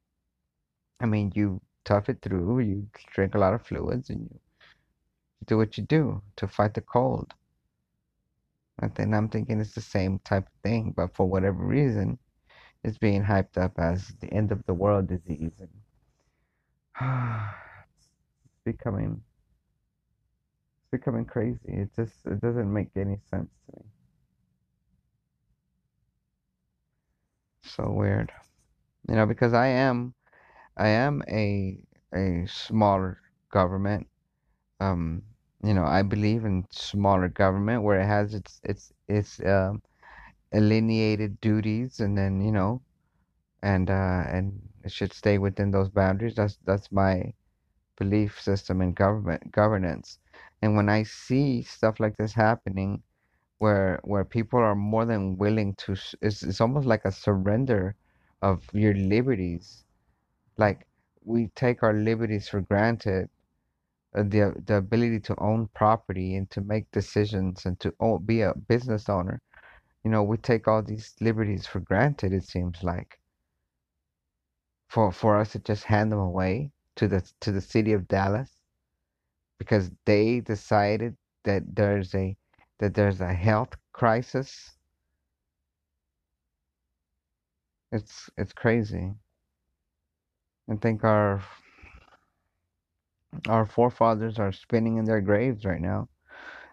I 1.00 1.06
mean, 1.06 1.32
you 1.36 1.62
tough 1.86 2.10
it 2.10 2.22
through. 2.22 2.60
You 2.60 2.88
drink 3.14 3.36
a 3.36 3.40
lot 3.40 3.54
of 3.54 3.66
fluids 3.66 4.10
and 4.10 4.30
you 4.32 4.40
do 5.46 5.58
what 5.58 5.78
you 5.78 5.84
do 5.84 6.22
to 6.38 6.48
fight 6.48 6.74
the 6.74 6.82
cold. 6.82 7.34
And 8.80 8.94
then 8.96 9.14
I'm 9.14 9.30
thinking 9.30 9.60
it's 9.60 9.74
the 9.76 9.82
same 9.82 10.20
type 10.20 10.48
of 10.48 10.54
thing, 10.64 10.94
but 10.96 11.16
for 11.16 11.28
whatever 11.28 11.64
reason, 11.66 12.18
it's 12.84 12.98
being 12.98 13.24
hyped 13.24 13.58
up 13.58 13.74
as 13.78 14.10
the 14.22 14.32
end 14.34 14.52
of 14.52 14.66
the 14.66 14.74
world 14.74 15.08
disease. 15.08 15.54
And 15.60 15.70
it's 18.46 18.60
becoming 18.66 19.22
it's 20.78 20.92
becoming 20.92 21.26
crazy. 21.26 21.60
It 21.66 21.90
just 21.96 22.14
it 22.26 22.42
doesn't 22.42 22.72
make 22.72 22.90
any 22.96 23.18
sense 23.30 23.52
to 23.68 23.80
me. 23.80 23.86
So 27.76 27.90
weird. 27.92 28.32
You 29.10 29.16
know, 29.16 29.26
because 29.28 29.54
I 29.54 29.68
am 29.68 30.16
I 30.78 30.90
am 30.90 31.24
a 31.30 31.80
a 32.14 32.46
smaller 32.48 33.22
government. 33.52 34.08
Um, 34.80 35.24
you 35.64 35.74
know, 35.74 35.86
I 35.86 36.04
believe 36.04 36.46
in 36.46 36.68
smaller 36.72 37.30
government 37.30 37.84
where 37.84 38.00
it 38.02 38.08
has 38.08 38.34
its 38.36 38.62
its 38.64 38.94
its 39.08 39.40
um, 39.46 39.84
alienated 40.54 41.42
duties, 41.42 42.00
and 42.02 42.18
then 42.18 42.42
you 42.42 42.52
know, 42.52 42.84
and 43.64 43.90
uh, 43.90 44.24
and 44.28 44.62
it 44.84 44.92
should 44.92 45.14
stay 45.14 45.38
within 45.38 45.72
those 45.72 45.90
boundaries. 45.90 46.36
That's 46.36 46.58
that's 46.66 46.92
my 46.92 47.34
belief 47.98 48.42
system 48.42 48.82
in 48.82 48.94
government 48.94 49.52
governance. 49.52 50.20
And 50.62 50.76
when 50.76 50.90
I 50.90 51.04
see 51.04 51.64
stuff 51.64 52.00
like 52.00 52.18
this 52.18 52.34
happening, 52.34 53.04
where 53.62 54.00
where 54.04 54.26
people 54.26 54.60
are 54.60 54.76
more 54.76 55.06
than 55.06 55.38
willing 55.38 55.76
to, 55.76 55.94
it's 56.22 56.44
it's 56.44 56.62
almost 56.62 56.88
like 56.88 57.06
a 57.06 57.12
surrender 57.12 57.96
of 58.42 58.64
your 58.74 58.96
liberties. 58.96 59.86
Like 60.58 60.88
we 61.24 61.50
take 61.56 61.84
our 61.84 61.94
liberties 61.94 62.50
for 62.50 62.62
granted, 62.62 63.30
uh, 64.16 64.24
the 64.24 64.56
the 64.66 64.78
ability 64.78 65.20
to 65.22 65.36
own 65.40 65.70
property 65.76 66.36
and 66.38 66.50
to 66.52 66.62
make 66.62 66.92
decisions 66.92 67.66
and 67.66 67.80
to 67.82 67.94
own, 68.00 68.26
be 68.26 68.42
a 68.42 68.54
business 68.56 69.10
owner. 69.10 69.42
You 70.04 70.12
know, 70.12 70.24
we 70.24 70.38
take 70.38 70.68
all 70.68 70.84
these 70.84 71.16
liberties 71.22 71.68
for 71.68 71.82
granted. 71.82 72.34
It 72.34 72.46
seems 72.46 72.84
like 72.84 73.20
for 74.90 75.12
for 75.12 75.38
us 75.38 75.54
to 75.54 75.60
just 75.60 75.86
hand 75.86 76.12
them 76.12 76.20
away 76.20 76.72
to 76.98 77.08
the 77.08 77.22
to 77.42 77.52
the 77.52 77.62
city 77.62 77.94
of 77.94 78.08
Dallas 78.08 78.52
because 79.60 79.92
they 80.06 80.42
decided 80.42 81.16
that 81.46 81.64
there's 81.76 82.16
a 82.16 82.36
that 82.82 82.96
there's 82.96 83.22
a 83.22 83.34
health 83.34 83.78
crisis. 83.94 84.72
It's 87.92 88.30
it's 88.38 88.54
crazy. 88.54 89.14
I 90.70 90.76
think 90.78 91.04
our 91.04 91.44
our 93.48 93.66
forefathers 93.66 94.40
are 94.40 94.52
spinning 94.52 94.98
in 94.98 95.06
their 95.06 95.22
graves 95.22 95.64
right 95.64 95.80
now. 95.82 96.10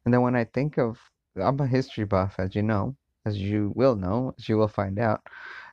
And 0.05 0.15
then 0.15 0.23
when 0.23 0.35
I 0.35 0.45
think 0.45 0.79
of 0.79 0.99
I'm 1.37 1.61
a 1.61 1.67
history 1.67 2.05
buff, 2.05 2.37
as 2.39 2.55
you 2.57 2.63
know, 2.63 2.97
as 3.27 3.39
you 3.39 3.73
will 3.77 3.95
know, 3.95 4.35
as 4.39 4.49
you 4.49 4.57
will 4.57 4.69
find 4.69 4.99
out. 4.99 5.21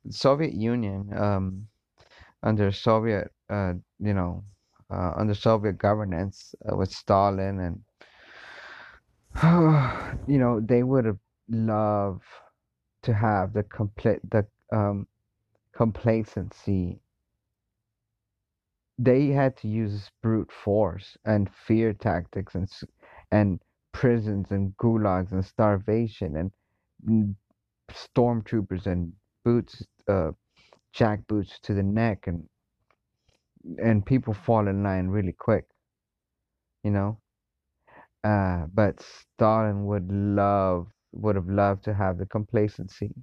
The 0.03 0.13
Soviet 0.13 0.53
Union, 0.53 1.17
um, 1.17 1.67
under 2.43 2.71
Soviet, 2.71 3.31
uh, 3.49 3.73
you 3.99 4.13
know, 4.13 4.43
uh, 4.91 5.13
under 5.15 5.33
Soviet 5.33 5.77
governance 5.77 6.53
uh, 6.69 6.75
with 6.75 6.91
Stalin 6.91 7.59
and 7.61 7.81
you 10.27 10.37
know 10.39 10.59
they 10.59 10.83
would 10.83 11.05
have 11.05 11.19
loved 11.49 12.23
to 13.03 13.13
have 13.13 13.53
the 13.53 13.63
complete 13.63 14.19
the 14.31 14.45
um, 14.71 15.07
complacency. 15.73 16.99
They 18.97 19.27
had 19.29 19.55
to 19.57 19.69
use 19.69 20.11
brute 20.21 20.51
force 20.51 21.17
and 21.23 21.49
fear 21.49 21.93
tactics 21.93 22.55
and 22.55 22.69
and 23.31 23.61
prisons 23.93 24.51
and 24.51 24.75
gulags 24.77 25.31
and 25.31 25.45
starvation 25.45 26.35
and 26.35 27.35
stormtroopers 27.91 28.85
and 28.85 29.13
boots, 29.43 29.83
uh, 30.07 30.31
jack 30.93 31.27
boots 31.27 31.59
to 31.61 31.73
the 31.73 31.83
neck 31.83 32.27
and 32.27 32.47
and 33.77 34.05
people 34.05 34.33
fall 34.33 34.67
in 34.67 34.81
line 34.83 35.07
really 35.07 35.31
quick, 35.33 35.65
you 36.83 36.91
know. 36.91 37.19
Uh, 38.25 38.67
but 38.73 39.01
Stalin 39.01 39.85
would 39.87 40.11
love, 40.11 40.87
would 41.13 41.37
have 41.37 41.49
loved 41.49 41.85
to 41.85 41.95
have 41.95 42.17
the 42.19 42.27
complacency 42.27 43.13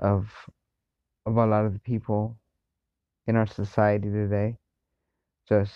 of 0.00 0.28
of 1.26 1.36
a 1.36 1.46
lot 1.46 1.64
of 1.66 1.72
the 1.74 1.80
people 1.80 2.38
in 3.26 3.36
our 3.36 3.46
society 3.46 4.10
today, 4.10 4.56
just 5.48 5.72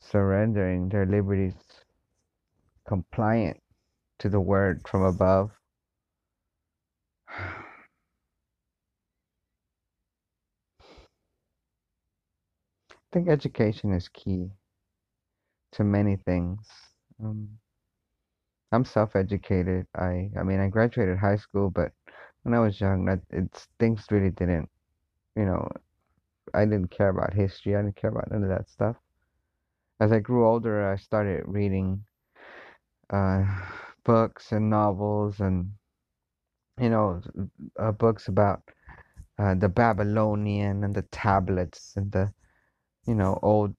surrendering 0.00 0.88
their 0.88 1.06
liberties, 1.06 1.54
compliant 2.88 3.58
to 4.20 4.28
the 4.28 4.40
word 4.40 4.82
from 4.88 5.02
above. 5.04 5.50
I 7.30 7.54
think 13.12 13.28
education 13.28 13.92
is 13.92 14.08
key 14.08 14.50
to 15.72 15.84
many 15.84 16.16
things. 16.16 16.66
Um, 17.22 17.48
I'm 18.74 18.84
self-educated. 18.84 19.86
I 19.96 20.30
I 20.38 20.42
mean 20.44 20.60
I 20.60 20.68
graduated 20.68 21.18
high 21.18 21.36
school, 21.36 21.70
but 21.70 21.92
when 22.42 22.54
I 22.54 22.60
was 22.60 22.80
young, 22.80 23.06
that 23.06 23.20
it's 23.30 23.68
things 23.78 24.06
really 24.10 24.30
didn't, 24.30 24.68
you 25.36 25.46
know, 25.46 25.68
I 26.54 26.64
didn't 26.64 26.90
care 26.90 27.10
about 27.10 27.34
history. 27.34 27.76
I 27.76 27.82
didn't 27.82 27.96
care 27.96 28.10
about 28.10 28.30
none 28.30 28.42
of 28.44 28.50
that 28.50 28.68
stuff. 28.68 28.96
As 30.00 30.12
I 30.12 30.20
grew 30.20 30.46
older, 30.46 30.90
I 30.92 30.96
started 30.96 31.44
reading 31.46 32.04
uh, 33.10 33.44
books 34.04 34.52
and 34.52 34.70
novels 34.70 35.40
and 35.40 35.70
you 36.80 36.90
know 36.90 37.20
uh, 37.78 37.92
books 37.92 38.28
about 38.28 38.62
uh, 39.38 39.54
the 39.54 39.68
Babylonian 39.68 40.84
and 40.84 40.94
the 40.94 41.02
tablets 41.02 41.94
and 41.96 42.12
the 42.12 42.32
you 43.06 43.14
know 43.14 43.38
old 43.42 43.74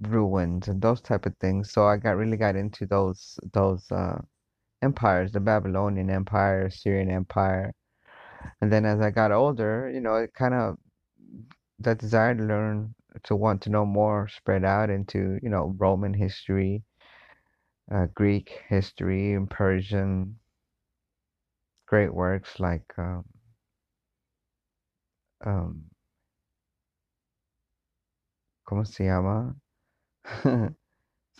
ruins 0.00 0.68
and 0.68 0.80
those 0.82 1.00
type 1.00 1.26
of 1.26 1.36
things. 1.38 1.72
So 1.72 1.86
I 1.86 1.96
got 1.96 2.16
really 2.16 2.36
got 2.36 2.56
into 2.56 2.86
those 2.86 3.38
those 3.52 3.90
uh, 3.90 4.20
empires, 4.82 5.32
the 5.32 5.40
Babylonian 5.40 6.10
Empire, 6.10 6.70
Syrian 6.70 7.10
Empire. 7.10 7.72
And 8.60 8.72
then 8.72 8.84
as 8.86 9.00
I 9.00 9.10
got 9.10 9.32
older, 9.32 9.90
you 9.92 10.00
know, 10.00 10.16
it 10.16 10.34
kind 10.34 10.54
of 10.54 10.76
that 11.78 11.98
desire 11.98 12.34
to 12.34 12.42
learn 12.42 12.94
to 13.24 13.34
want 13.36 13.62
to 13.62 13.70
know 13.70 13.86
more 13.86 14.28
spread 14.28 14.64
out 14.64 14.90
into, 14.90 15.38
you 15.42 15.48
know, 15.48 15.74
Roman 15.78 16.12
history, 16.14 16.82
uh, 17.90 18.06
Greek 18.14 18.62
history, 18.68 19.32
and 19.34 19.50
Persian 19.50 20.38
great 21.86 22.12
works 22.12 22.58
like 22.60 22.92
um, 22.98 23.24
um, 25.44 25.84
¿cómo 28.64 28.84
se 28.84 29.04
llama? 29.04 29.56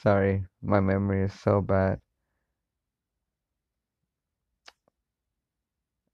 Sorry, 0.03 0.47
my 0.63 0.81
memory 0.81 1.25
is 1.25 1.35
so 1.41 1.61
bad. 1.61 2.01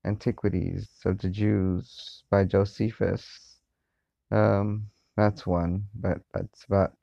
Antiquities 0.04 0.88
of 1.04 1.18
the 1.18 1.28
Jews 1.28 2.22
by 2.30 2.44
Josephus. 2.44 3.58
Um, 4.30 4.90
that's 5.16 5.46
one, 5.46 5.88
but 5.94 6.22
that's 6.34 6.64
about 6.64 6.96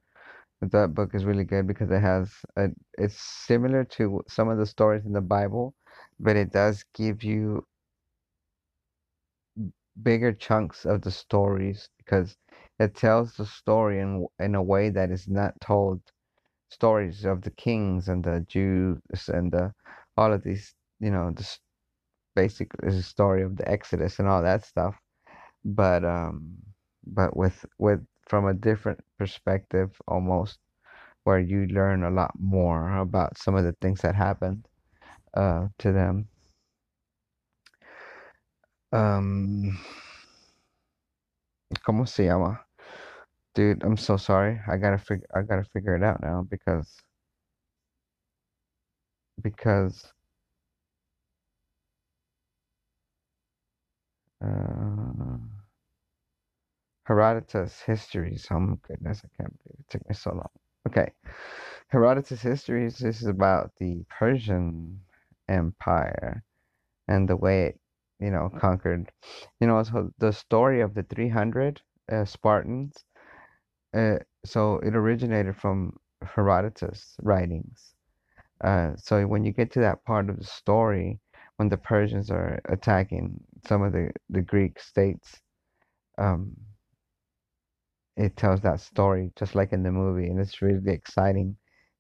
that 0.62 0.94
book 0.96 1.16
is 1.16 1.26
really 1.26 1.46
good 1.46 1.68
because 1.68 1.92
it 1.92 2.02
has 2.02 2.34
a, 2.58 2.70
it's 2.98 3.16
similar 3.20 3.84
to 3.86 4.24
some 4.28 4.50
of 4.50 4.58
the 4.60 4.66
stories 4.68 5.06
in 5.06 5.14
the 5.14 5.22
Bible, 5.22 5.76
but 6.20 6.36
it 6.38 6.52
does 6.52 6.84
give 6.96 7.24
you 7.24 7.66
bigger 10.02 10.34
chunks 10.34 10.86
of 10.86 11.02
the 11.02 11.12
stories 11.12 11.90
because 11.98 12.36
it 12.80 12.96
tells 12.96 13.36
the 13.36 13.46
story 13.46 14.00
in 14.00 14.26
in 14.40 14.56
a 14.56 14.64
way 14.64 14.90
that 14.90 15.12
is 15.12 15.28
not 15.28 15.60
told 15.62 16.02
stories 16.70 17.26
of 17.26 17.42
the 17.42 17.52
kings 17.52 18.10
and 18.10 18.24
the 18.24 18.42
Jews 18.48 19.02
and 19.30 19.52
the 19.52 19.74
all 20.18 20.34
of 20.34 20.44
these 20.44 20.76
you 21.00 21.12
know 21.12 21.32
this 21.36 21.60
basic 22.36 22.72
a 22.84 22.92
story 23.02 23.44
of 23.44 23.58
the 23.58 23.68
Exodus 23.70 24.20
and 24.20 24.28
all 24.28 24.42
that 24.44 24.66
stuff 24.66 24.96
but 25.66 26.06
um 26.06 26.54
but 27.06 27.36
with 27.36 27.66
with 27.80 28.02
from 28.28 28.48
a 28.48 28.54
different 28.54 29.00
perspective 29.18 29.92
almost 30.08 30.60
where 31.24 31.40
you 31.40 31.68
learn 31.68 32.04
a 32.04 32.12
lot 32.12 32.32
more 32.40 32.98
about 33.00 33.38
some 33.38 33.56
of 33.56 33.64
the 33.64 33.76
things 33.82 34.02
that 34.02 34.16
happened 34.16 34.68
uh 35.36 35.68
to 35.80 35.92
them 35.92 36.28
um 38.94 39.78
¿Cómo 41.86 42.08
se 42.08 42.26
llama? 42.26 42.69
Dude, 43.60 43.84
I'm 43.84 43.98
so 43.98 44.16
sorry. 44.16 44.62
I 44.70 44.78
gotta 44.78 44.98
figure 44.98 45.28
I 45.36 45.42
gotta 45.42 45.66
figure 45.66 45.94
it 45.94 46.02
out 46.02 46.22
now 46.22 46.44
because 46.50 46.96
because 49.42 50.14
uh 54.42 55.38
Herodotus 57.04 57.82
Histories. 57.82 58.48
Oh 58.50 58.60
my 58.62 58.76
goodness, 58.88 59.22
I 59.26 59.28
can't 59.36 59.58
believe 59.64 59.80
it 59.82 59.90
took 59.90 60.08
me 60.08 60.16
so 60.16 60.32
long. 60.32 60.50
Okay. 60.88 61.12
Herodotus 61.90 62.42
Histories 62.42 63.00
this 63.00 63.22
is 63.22 63.28
about 63.28 63.74
the 63.80 64.06
Persian 64.10 65.02
Empire 65.50 66.44
and 67.08 67.30
the 67.30 67.38
way 67.38 67.68
it, 67.68 67.82
you 68.20 68.32
know, 68.32 68.50
conquered. 68.58 69.12
You 69.60 69.68
know, 69.68 69.84
so 69.84 70.12
the 70.20 70.34
story 70.34 70.82
of 70.82 70.94
the 70.94 71.04
300 71.04 71.82
uh, 72.12 72.26
Spartans 72.26 73.06
uh, 73.94 74.18
so 74.46 74.80
it 74.80 74.96
originated 74.96 75.56
from 75.58 75.98
Herodotus' 76.24 77.16
writings. 77.22 77.94
Uh, 78.64 78.96
so 78.98 79.26
when 79.28 79.44
you 79.46 79.52
get 79.54 79.72
to 79.74 79.80
that 79.82 80.04
part 80.06 80.30
of 80.30 80.38
the 80.38 80.46
story, 80.46 81.20
when 81.58 81.70
the 81.70 81.78
Persians 81.78 82.30
are 82.32 82.60
attacking 82.70 83.40
some 83.68 83.82
of 83.84 83.94
the, 83.94 84.12
the 84.30 84.42
Greek 84.42 84.80
states, 84.80 85.40
um, 86.18 86.56
it 88.18 88.36
tells 88.38 88.62
that 88.62 88.80
story 88.80 89.32
just 89.36 89.56
like 89.56 89.74
in 89.74 89.84
the 89.84 89.92
movie, 89.92 90.28
and 90.30 90.40
it's 90.40 90.62
really 90.62 90.92
exciting 90.92 91.56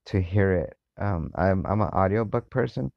to 0.05 0.21
hear 0.21 0.53
it. 0.53 0.77
Um, 1.01 1.31
I'm 1.35 1.65
I'm 1.65 1.81
an 1.81 1.89
audiobook 1.89 2.49
person, 2.49 2.91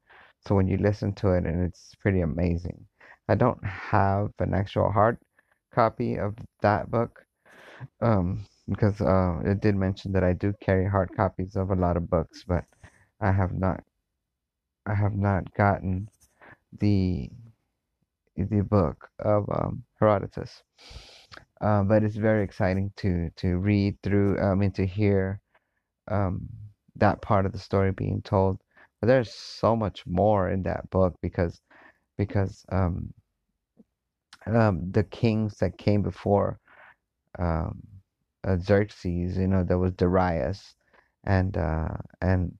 so 0.45 0.55
when 0.55 0.67
you 0.67 0.77
listen 0.77 1.13
to 1.15 1.31
it, 1.33 1.45
and 1.45 1.63
it's 1.63 1.95
pretty 2.01 2.21
amazing. 2.21 2.85
I 3.29 3.35
don't 3.35 3.63
have 3.63 4.31
an 4.39 4.53
actual 4.53 4.91
hard 4.91 5.17
copy 5.73 6.17
of 6.17 6.35
that 6.61 6.91
book, 6.91 7.25
um, 8.01 8.45
because 8.67 9.01
uh, 9.01 9.39
it 9.45 9.61
did 9.61 9.75
mention 9.75 10.11
that 10.13 10.23
I 10.23 10.33
do 10.33 10.53
carry 10.61 10.87
hard 10.89 11.11
copies 11.15 11.55
of 11.55 11.71
a 11.71 11.75
lot 11.75 11.97
of 11.97 12.09
books, 12.09 12.43
but 12.47 12.65
I 13.21 13.31
have 13.31 13.53
not 13.53 13.83
I 14.85 14.93
have 14.95 15.15
not 15.15 15.53
gotten 15.53 16.09
the 16.79 17.29
the 18.35 18.61
book 18.61 19.09
of 19.19 19.49
um, 19.51 19.83
Herodotus. 19.99 20.63
Uh, 21.61 21.83
but 21.83 22.03
it's 22.03 22.15
very 22.15 22.43
exciting 22.43 22.91
to 22.97 23.29
to 23.37 23.57
read 23.57 23.97
through. 24.03 24.39
I 24.39 24.55
mean, 24.55 24.71
to 24.73 24.85
hear 24.85 25.39
um, 26.09 26.47
that 26.95 27.21
part 27.21 27.45
of 27.45 27.51
the 27.51 27.59
story 27.59 27.91
being 27.91 28.21
told. 28.21 28.59
But 28.99 29.07
there's 29.07 29.33
so 29.33 29.75
much 29.75 30.05
more 30.05 30.49
in 30.49 30.63
that 30.63 30.89
book 30.89 31.15
because 31.21 31.61
because 32.17 32.65
um, 32.71 33.13
um, 34.45 34.91
the 34.91 35.03
kings 35.03 35.57
that 35.59 35.77
came 35.77 36.01
before 36.01 36.59
um, 37.39 37.81
uh, 38.45 38.57
Xerxes, 38.57 39.37
you 39.37 39.47
know, 39.47 39.63
there 39.63 39.79
was 39.79 39.93
Darius, 39.93 40.75
and 41.25 41.57
uh, 41.57 41.89
and 42.21 42.53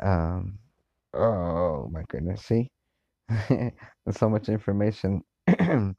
um, 0.00 0.58
oh 1.14 1.88
my 1.92 2.02
goodness, 2.08 2.42
see, 2.44 2.70
there's 3.48 3.72
so 4.18 4.28
much 4.30 4.48
information. 4.48 5.22
okay. 5.48 5.96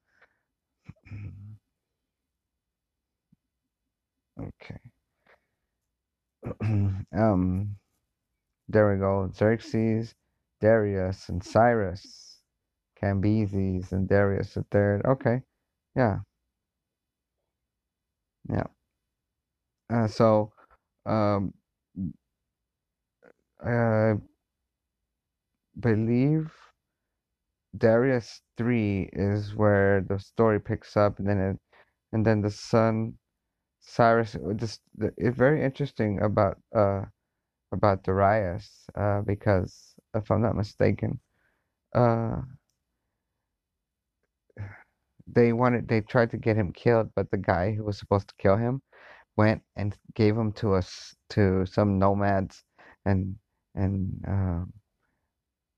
um, 6.62 7.76
there 8.70 8.92
we 8.94 9.00
go. 9.00 9.32
Xerxes, 9.36 10.14
Darius, 10.62 11.30
and 11.30 11.44
Cyrus, 11.44 12.40
Cambyses, 13.02 13.92
and 13.94 14.08
Darius 14.10 14.56
the 14.56 14.66
third. 14.72 15.04
Okay, 15.06 15.42
yeah, 15.96 16.20
yeah. 18.50 18.66
Uh, 19.90 20.08
so, 20.08 20.52
um, 21.06 21.54
I 23.64 24.16
believe 25.80 26.52
Darius 27.78 28.42
three 28.58 29.10
is 29.14 29.56
where 29.56 30.02
the 30.02 30.20
story 30.20 30.60
picks 30.60 30.98
up, 30.98 31.20
and 31.20 31.28
then 31.30 31.40
it, 31.40 31.60
and 32.12 32.26
then 32.26 32.42
the 32.42 32.52
son 32.52 33.18
Cyrus. 33.82 34.36
This 34.56 34.80
it's 35.18 35.38
very 35.38 35.64
interesting 35.64 36.22
about 36.22 36.60
uh 36.76 37.04
about 37.74 38.04
Darius 38.04 38.88
uh 38.96 39.22
because 39.22 39.96
if 40.16 40.32
I'm 40.32 40.42
not 40.44 40.56
mistaken, 40.58 41.20
uh 41.96 42.42
they 45.28 45.54
wanted 45.54 45.88
they 45.88 46.02
tried 46.02 46.32
to 46.32 46.38
get 46.38 46.58
him 46.58 46.72
killed, 46.74 47.10
but 47.16 47.32
the 47.32 47.38
guy 47.38 47.74
who 47.74 47.84
was 47.84 47.98
supposed 47.98 48.28
to 48.30 48.36
kill 48.38 48.58
him 48.58 48.82
went 49.38 49.62
and 49.76 49.96
gave 50.16 50.36
them 50.36 50.52
to 50.54 50.74
us 50.74 51.16
to 51.32 51.66
some 51.66 52.00
nomads, 52.00 52.64
and 53.06 53.36
and 53.76 54.24
um, 54.28 54.74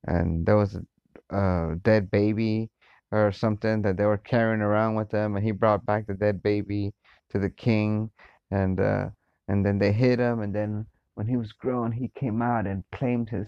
and 0.06 0.46
there 0.46 0.58
was 0.58 0.76
a, 0.76 1.36
a 1.36 1.76
dead 1.84 2.10
baby 2.12 2.70
or 3.12 3.32
something 3.32 3.82
that 3.84 3.98
they 3.98 4.06
were 4.06 4.18
carrying 4.18 4.62
around 4.62 4.96
with 4.96 5.10
them, 5.10 5.36
and 5.36 5.46
he 5.46 5.52
brought 5.52 5.86
back 5.86 6.08
the 6.08 6.14
dead 6.14 6.44
baby 6.44 6.94
to 7.32 7.40
the 7.40 7.50
king, 7.50 8.10
and 8.52 8.80
uh, 8.80 9.08
and 9.48 9.66
then 9.66 9.80
they 9.80 9.92
hid 9.92 10.20
him, 10.20 10.42
and 10.42 10.54
then 10.54 10.86
when 11.16 11.28
he 11.28 11.38
was 11.38 11.54
grown, 11.54 11.92
he 11.92 12.12
came 12.20 12.42
out 12.42 12.68
and 12.68 12.84
claimed 12.94 13.30
his 13.30 13.48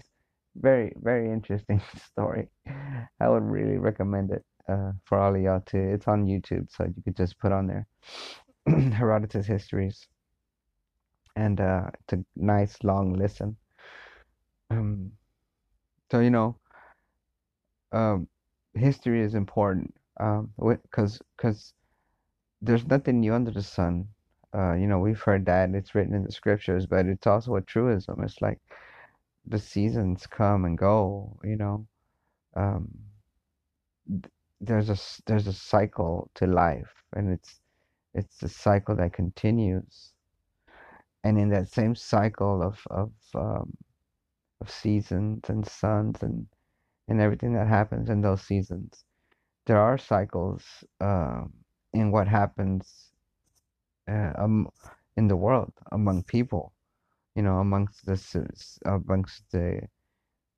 very 0.56 0.92
very 1.02 1.30
interesting 1.32 1.80
story. 2.12 2.48
I 3.20 3.28
would 3.28 3.44
really 3.44 3.78
recommend 3.78 4.32
it 4.32 4.44
uh, 4.68 4.92
for 5.04 5.18
all 5.18 5.34
of 5.34 5.40
y'all 5.40 5.62
to. 5.66 5.78
It's 5.78 6.08
on 6.08 6.26
YouTube, 6.26 6.68
so 6.70 6.84
you 6.84 7.02
could 7.04 7.16
just 7.16 7.38
put 7.38 7.52
on 7.52 7.66
there. 7.66 7.86
Herodotus 8.92 9.46
Histories. 9.46 10.06
And 11.36 11.60
uh, 11.60 11.90
it's 12.00 12.12
a 12.14 12.24
nice 12.36 12.76
long 12.82 13.14
listen. 13.14 13.56
Um, 14.70 15.12
so, 16.10 16.20
you 16.20 16.30
know, 16.30 16.56
um, 17.92 18.28
history 18.74 19.22
is 19.22 19.34
important 19.34 19.94
because 20.16 21.20
um, 21.20 21.26
because 21.36 21.74
there's 22.62 22.86
nothing 22.86 23.20
new 23.20 23.34
under 23.34 23.50
the 23.50 23.62
sun. 23.62 24.08
Uh, 24.54 24.74
you 24.74 24.86
know, 24.86 24.98
we've 24.98 25.20
heard 25.20 25.46
that 25.46 25.70
it's 25.74 25.94
written 25.94 26.14
in 26.14 26.24
the 26.24 26.32
scriptures, 26.32 26.86
but 26.86 27.06
it's 27.06 27.26
also 27.26 27.56
a 27.56 27.62
truism. 27.62 28.22
It's 28.22 28.40
like 28.42 28.58
the 29.46 29.58
seasons 29.58 30.26
come 30.26 30.64
and 30.64 30.76
go. 30.76 31.38
You 31.44 31.56
know, 31.56 31.86
um, 32.56 32.88
there's 34.60 34.90
a 34.90 34.98
there's 35.26 35.46
a 35.46 35.52
cycle 35.52 36.30
to 36.36 36.46
life, 36.46 36.92
and 37.14 37.30
it's 37.32 37.59
it's 38.14 38.42
a 38.42 38.48
cycle 38.48 38.96
that 38.96 39.12
continues 39.12 40.12
and 41.24 41.38
in 41.38 41.48
that 41.50 41.68
same 41.68 41.94
cycle 41.94 42.62
of 42.62 42.80
of 42.90 43.12
um, 43.34 43.76
of 44.60 44.70
seasons 44.70 45.48
and 45.48 45.66
suns 45.66 46.22
and 46.22 46.46
and 47.08 47.20
everything 47.20 47.52
that 47.54 47.66
happens 47.68 48.08
in 48.10 48.20
those 48.22 48.42
seasons. 48.42 49.04
There 49.66 49.78
are 49.78 49.98
cycles 49.98 50.64
uh, 51.00 51.42
in 51.92 52.10
what 52.12 52.28
happens 52.28 53.10
uh, 54.10 54.32
um, 54.38 54.68
in 55.16 55.28
the 55.28 55.36
world 55.36 55.72
among 55.92 56.24
people, 56.24 56.72
you 57.34 57.42
know, 57.42 57.58
amongst 57.58 58.06
the 58.06 58.18
amongst 58.86 59.44
the 59.52 59.82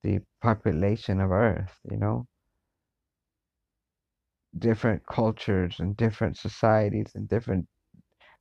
the 0.03 0.21
population 0.41 1.21
of 1.21 1.31
Earth, 1.33 1.79
you 1.91 1.97
know, 1.99 2.27
different 4.59 5.05
cultures 5.07 5.81
and 5.81 5.97
different 5.97 6.37
societies 6.37 7.13
and 7.15 7.29
different 7.29 7.67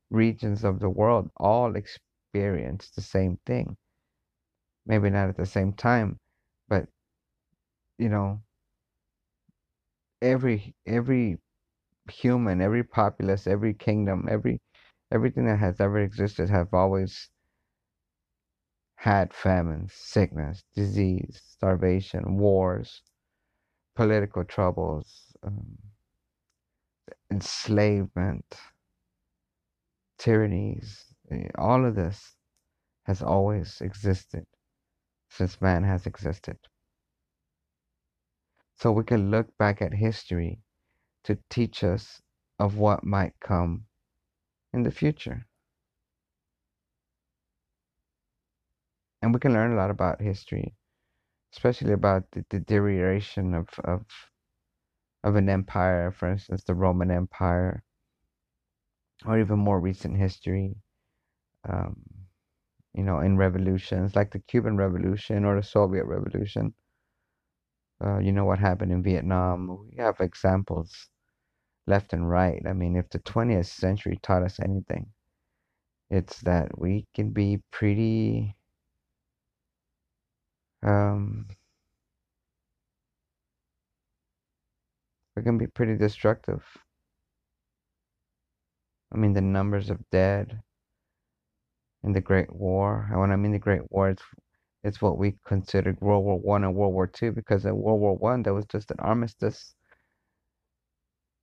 regions 0.09 0.63
of 0.63 0.79
the 0.79 0.89
world 0.89 1.29
all 1.37 1.75
experience 1.75 2.91
the 2.91 3.01
same 3.01 3.37
thing. 3.45 3.77
Maybe 4.85 5.09
not 5.09 5.29
at 5.29 5.37
the 5.37 5.45
same 5.45 5.73
time, 5.73 6.19
but 6.67 6.87
you 7.97 8.09
know, 8.09 8.41
every 10.21 10.75
every 10.85 11.37
human, 12.11 12.61
every 12.61 12.83
populace, 12.83 13.47
every 13.47 13.73
kingdom, 13.73 14.27
every 14.29 14.61
everything 15.11 15.45
that 15.45 15.59
has 15.59 15.79
ever 15.81 15.99
existed 15.99 16.49
have 16.49 16.73
always 16.73 17.29
had 18.95 19.33
famines, 19.33 19.93
sickness, 19.93 20.63
disease, 20.75 21.41
starvation, 21.43 22.37
wars, 22.37 23.01
political 23.95 24.43
troubles, 24.45 25.35
um, 25.43 25.77
enslavement, 27.29 28.45
tyrannies. 30.17 31.05
Eh, 31.31 31.47
all 31.57 31.85
of 31.85 31.95
this 31.95 32.35
has 33.03 33.21
always 33.21 33.81
existed 33.81 34.45
since 35.29 35.61
man 35.61 35.83
has 35.83 36.05
existed. 36.05 36.57
So 38.75 38.91
we 38.91 39.03
can 39.03 39.31
look 39.31 39.47
back 39.57 39.81
at 39.81 39.93
history 39.93 40.59
to 41.23 41.37
teach 41.49 41.83
us 41.83 42.21
of 42.59 42.77
what 42.77 43.03
might 43.03 43.33
come 43.39 43.85
in 44.73 44.83
the 44.83 44.91
future. 44.91 45.45
And 49.21 49.33
we 49.33 49.39
can 49.39 49.53
learn 49.53 49.73
a 49.73 49.75
lot 49.75 49.91
about 49.91 50.21
history, 50.21 50.75
especially 51.53 51.93
about 51.93 52.23
the, 52.31 52.43
the 52.49 52.59
deterioration 52.59 53.53
of, 53.53 53.67
of 53.83 54.05
of 55.23 55.35
an 55.35 55.49
empire, 55.49 56.11
for 56.11 56.29
instance, 56.31 56.63
the 56.63 56.75
Roman 56.75 57.11
Empire, 57.11 57.83
or 59.25 59.39
even 59.39 59.59
more 59.59 59.79
recent 59.79 60.17
history, 60.17 60.75
um, 61.69 61.95
you 62.93 63.03
know, 63.03 63.19
in 63.19 63.37
revolutions 63.37 64.15
like 64.15 64.31
the 64.31 64.39
Cuban 64.39 64.77
Revolution 64.77 65.45
or 65.45 65.55
the 65.55 65.63
Soviet 65.63 66.05
Revolution. 66.05 66.73
Uh, 68.03 68.19
you 68.19 68.31
know 68.31 68.45
what 68.45 68.59
happened 68.59 68.91
in 68.91 69.03
Vietnam. 69.03 69.87
We 69.89 69.97
have 69.97 70.19
examples 70.19 71.09
left 71.87 72.13
and 72.13 72.29
right. 72.29 72.61
I 72.67 72.73
mean, 72.73 72.95
if 72.95 73.09
the 73.09 73.19
20th 73.19 73.67
century 73.67 74.19
taught 74.21 74.43
us 74.43 74.59
anything, 74.59 75.07
it's 76.11 76.39
that 76.41 76.77
we 76.77 77.07
can 77.15 77.31
be 77.31 77.61
pretty 77.71 78.55
um, 80.83 81.47
we 85.35 85.43
can 85.43 85.57
be 85.57 85.67
pretty 85.67 85.95
destructive. 85.95 86.63
I 89.13 89.17
mean, 89.17 89.33
the 89.33 89.41
numbers 89.41 89.89
of 89.89 90.09
dead 90.09 90.61
in 92.03 92.13
the 92.13 92.21
Great 92.21 92.53
War. 92.53 93.07
And 93.11 93.19
when 93.19 93.31
I 93.31 93.35
mean 93.35 93.51
the 93.51 93.59
Great 93.59 93.81
War, 93.91 94.09
it's, 94.09 94.23
it's 94.83 95.01
what 95.01 95.17
we 95.17 95.35
considered 95.45 95.99
World 96.01 96.25
War 96.25 96.39
One 96.39 96.63
and 96.63 96.75
World 96.75 96.93
War 96.93 97.07
Two, 97.07 97.31
because 97.31 97.65
in 97.65 97.75
World 97.75 97.99
War 97.99 98.15
One 98.15 98.43
there 98.43 98.53
was 98.53 98.65
just 98.65 98.91
an 98.91 98.99
armistice. 98.99 99.75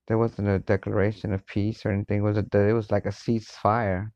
There 0.09 0.19
wasn't 0.19 0.49
a 0.49 0.59
declaration 0.59 1.33
of 1.33 1.47
peace 1.47 1.85
or 1.85 1.91
anything. 1.91 2.19
It 2.19 2.23
was 2.23 2.39
a, 2.39 2.47
it 2.69 2.73
was 2.73 2.91
like 2.91 3.05
a 3.07 3.11
ceasefire. 3.11 4.11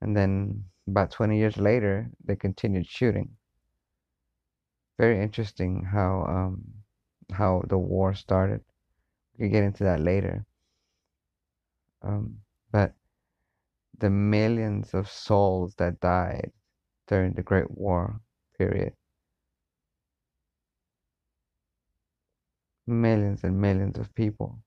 And 0.00 0.16
then 0.16 0.64
about 0.86 1.10
20 1.10 1.36
years 1.36 1.56
later, 1.56 2.10
they 2.24 2.36
continued 2.36 2.86
shooting. 2.86 3.36
Very 4.98 5.20
interesting 5.20 5.84
how 5.84 6.24
um, 6.28 6.62
how 7.32 7.62
the 7.68 7.78
war 7.78 8.14
started. 8.14 8.60
We 9.36 9.46
could 9.46 9.52
get 9.52 9.64
into 9.64 9.84
that 9.84 10.00
later. 10.00 10.44
Um, 12.02 12.38
but 12.72 12.94
the 13.98 14.10
millions 14.10 14.94
of 14.94 15.08
souls 15.10 15.74
that 15.76 16.00
died 16.00 16.52
during 17.06 17.32
the 17.32 17.42
Great 17.42 17.70
War 17.70 18.20
period. 18.56 18.94
Millions 22.86 23.44
and 23.44 23.60
millions 23.60 23.98
of 23.98 24.14
people 24.14 24.58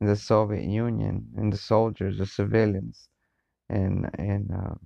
in 0.00 0.06
the 0.06 0.16
Soviet 0.16 0.64
Union, 0.64 1.28
and 1.36 1.52
the 1.52 1.56
soldiers, 1.56 2.18
the 2.18 2.26
civilians, 2.26 3.08
in 3.70 4.10
in 4.18 4.48
um, 4.52 4.80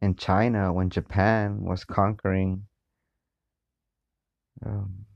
in 0.00 0.14
China 0.14 0.72
when 0.72 0.88
Japan 0.90 1.60
was 1.60 1.84
conquering 1.84 2.66
um, 4.64 5.06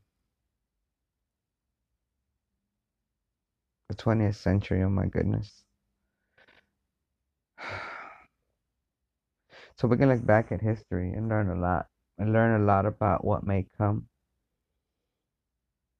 the 3.88 3.94
20th 3.94 4.36
century. 4.36 4.82
Oh 4.82 4.90
my 4.90 5.06
goodness. 5.06 5.64
So 9.76 9.88
we 9.88 9.96
can 9.96 10.10
look 10.10 10.24
back 10.24 10.52
at 10.52 10.60
history 10.60 11.12
and 11.12 11.28
learn 11.28 11.48
a 11.48 11.54
lot 11.54 11.86
and 12.18 12.32
learn 12.32 12.60
a 12.60 12.64
lot 12.64 12.84
about 12.84 13.24
what 13.24 13.46
may 13.46 13.66
come. 13.78 14.08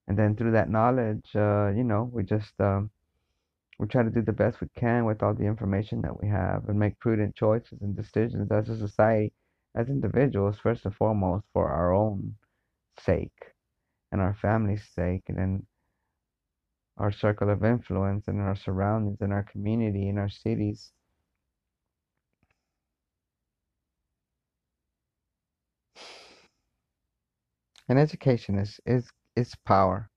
And 0.07 0.19
then 0.19 0.37
through 0.37 0.53
that 0.53 0.69
knowledge, 0.69 1.35
uh, 1.35 1.69
you 1.75 1.85
know, 1.85 2.11
we 2.13 2.23
just 2.23 2.53
um, 2.61 2.91
we 3.79 3.87
try 3.87 4.03
to 4.03 4.11
do 4.11 4.23
the 4.23 4.33
best 4.33 4.61
we 4.61 4.69
can 4.77 5.07
with 5.07 5.23
all 5.23 5.35
the 5.35 5.45
information 5.47 6.03
that 6.03 6.23
we 6.23 6.29
have 6.29 6.69
and 6.69 6.79
make 6.79 6.99
prudent 6.99 7.35
choices 7.35 7.81
and 7.81 7.97
decisions 7.97 8.51
as 8.53 8.69
a 8.69 8.77
society, 8.77 9.33
as 9.75 9.89
individuals, 9.89 10.59
first 10.59 10.85
and 10.85 10.95
foremost, 10.95 11.47
for 11.55 11.69
our 11.71 11.93
own 11.95 12.37
sake 13.05 13.55
and 14.13 14.21
our 14.21 14.35
family's 14.35 14.87
sake, 14.95 15.23
and 15.29 15.39
then 15.39 15.67
our 16.99 17.13
circle 17.13 17.49
of 17.51 17.65
influence 17.65 18.29
and 18.29 18.41
our 18.41 18.57
surroundings 18.57 19.19
and 19.21 19.33
our 19.33 19.45
community 19.45 20.09
and 20.09 20.19
our 20.19 20.29
cities. 20.29 20.93
And 27.89 27.99
education 27.99 28.59
is, 28.59 28.79
is, 28.87 29.09
is 29.35 29.55
power. 29.67 30.11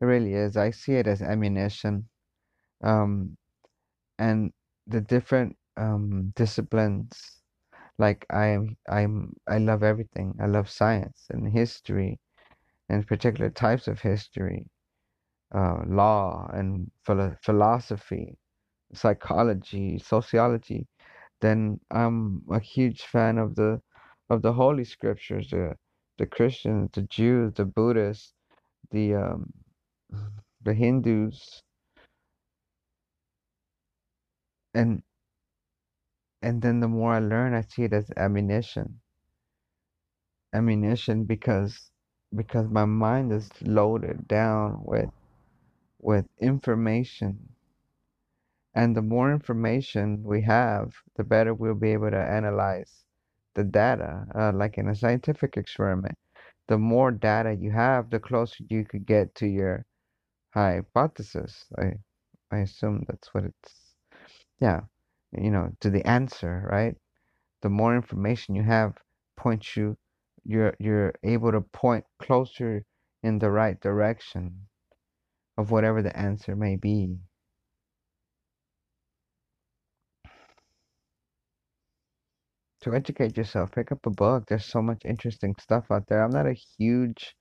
It 0.00 0.04
really 0.04 0.34
is. 0.34 0.56
I 0.56 0.70
see 0.70 0.92
it 0.92 1.06
as 1.06 1.20
ammunition. 1.20 2.08
Um, 2.82 3.36
and 4.18 4.52
the 4.86 5.00
different 5.00 5.56
um, 5.76 6.32
disciplines 6.36 7.37
like 7.98 8.26
I 8.30 8.46
am 8.48 8.76
I'm 8.88 9.34
I 9.48 9.58
love 9.58 9.82
everything. 9.82 10.34
I 10.40 10.46
love 10.46 10.68
science 10.70 11.26
and 11.30 11.48
history 11.48 12.20
and 12.88 13.06
particular 13.06 13.50
types 13.50 13.88
of 13.88 14.00
history, 14.00 14.66
uh, 15.54 15.82
law 15.86 16.50
and 16.52 16.90
philo- 17.06 17.36
philosophy, 17.42 18.36
psychology, 18.94 19.98
sociology, 19.98 20.86
then 21.40 21.80
I'm 21.90 22.42
a 22.50 22.60
huge 22.60 23.02
fan 23.04 23.38
of 23.38 23.54
the 23.56 23.80
of 24.30 24.42
the 24.42 24.52
holy 24.54 24.84
scriptures, 24.84 25.50
the 25.50 25.76
the 26.18 26.26
Christians, 26.26 26.90
the 26.94 27.02
Jews, 27.02 27.54
the 27.54 27.64
Buddhists, 27.66 28.34
the 28.92 29.14
um, 29.14 29.52
the 30.62 30.72
Hindus, 30.74 31.62
and 34.74 35.02
and 36.42 36.62
then 36.62 36.80
the 36.80 36.88
more 36.88 37.14
I 37.14 37.18
learn, 37.18 37.54
I 37.54 37.62
see 37.62 37.84
it 37.84 37.92
as 37.92 38.10
ammunition. 38.16 39.00
Ammunition 40.52 41.24
because 41.24 41.90
because 42.34 42.68
my 42.68 42.84
mind 42.84 43.32
is 43.32 43.50
loaded 43.62 44.28
down 44.28 44.80
with 44.84 45.10
with 46.00 46.26
information. 46.40 47.38
And 48.74 48.96
the 48.96 49.02
more 49.02 49.32
information 49.32 50.22
we 50.22 50.42
have, 50.42 50.92
the 51.16 51.24
better 51.24 51.54
we'll 51.54 51.74
be 51.74 51.92
able 51.92 52.10
to 52.10 52.18
analyze 52.18 53.04
the 53.54 53.64
data, 53.64 54.26
uh, 54.34 54.52
like 54.52 54.78
in 54.78 54.88
a 54.88 54.94
scientific 54.94 55.56
experiment. 55.56 56.16
The 56.68 56.78
more 56.78 57.10
data 57.10 57.54
you 57.54 57.72
have, 57.72 58.10
the 58.10 58.20
closer 58.20 58.62
you 58.68 58.84
could 58.84 59.06
get 59.06 59.34
to 59.36 59.46
your 59.46 59.84
hypothesis. 60.50 61.64
I, 61.78 61.94
I 62.52 62.58
assume 62.58 63.04
that's 63.08 63.34
what 63.34 63.44
it's, 63.44 63.74
yeah, 64.60 64.82
you 65.32 65.50
know, 65.50 65.70
to 65.80 65.90
the 65.90 66.06
answer, 66.06 66.68
right? 66.70 66.94
The 67.62 67.68
more 67.68 67.94
information 67.94 68.54
you 68.54 68.62
have 68.62 68.94
points 69.36 69.76
you 69.76 69.96
you're 70.44 70.74
you're 70.78 71.14
able 71.22 71.52
to 71.52 71.60
point 71.60 72.04
closer 72.18 72.84
in 73.22 73.38
the 73.38 73.50
right 73.50 73.80
direction 73.80 74.68
of 75.58 75.70
whatever 75.70 76.02
the 76.02 76.16
answer 76.16 76.56
may 76.56 76.76
be. 76.76 77.18
to 82.80 82.94
educate 82.94 83.36
yourself. 83.36 83.72
Pick 83.72 83.92
up 83.92 84.06
a 84.06 84.10
book. 84.10 84.46
There's 84.46 84.64
so 84.64 84.82
much 84.82 85.02
interesting 85.04 85.54
stuff 85.60 85.86
out 85.90 86.06
there. 86.08 86.22
I'm 86.22 86.30
not 86.30 86.46
a 86.46 86.54
huge 86.78 87.34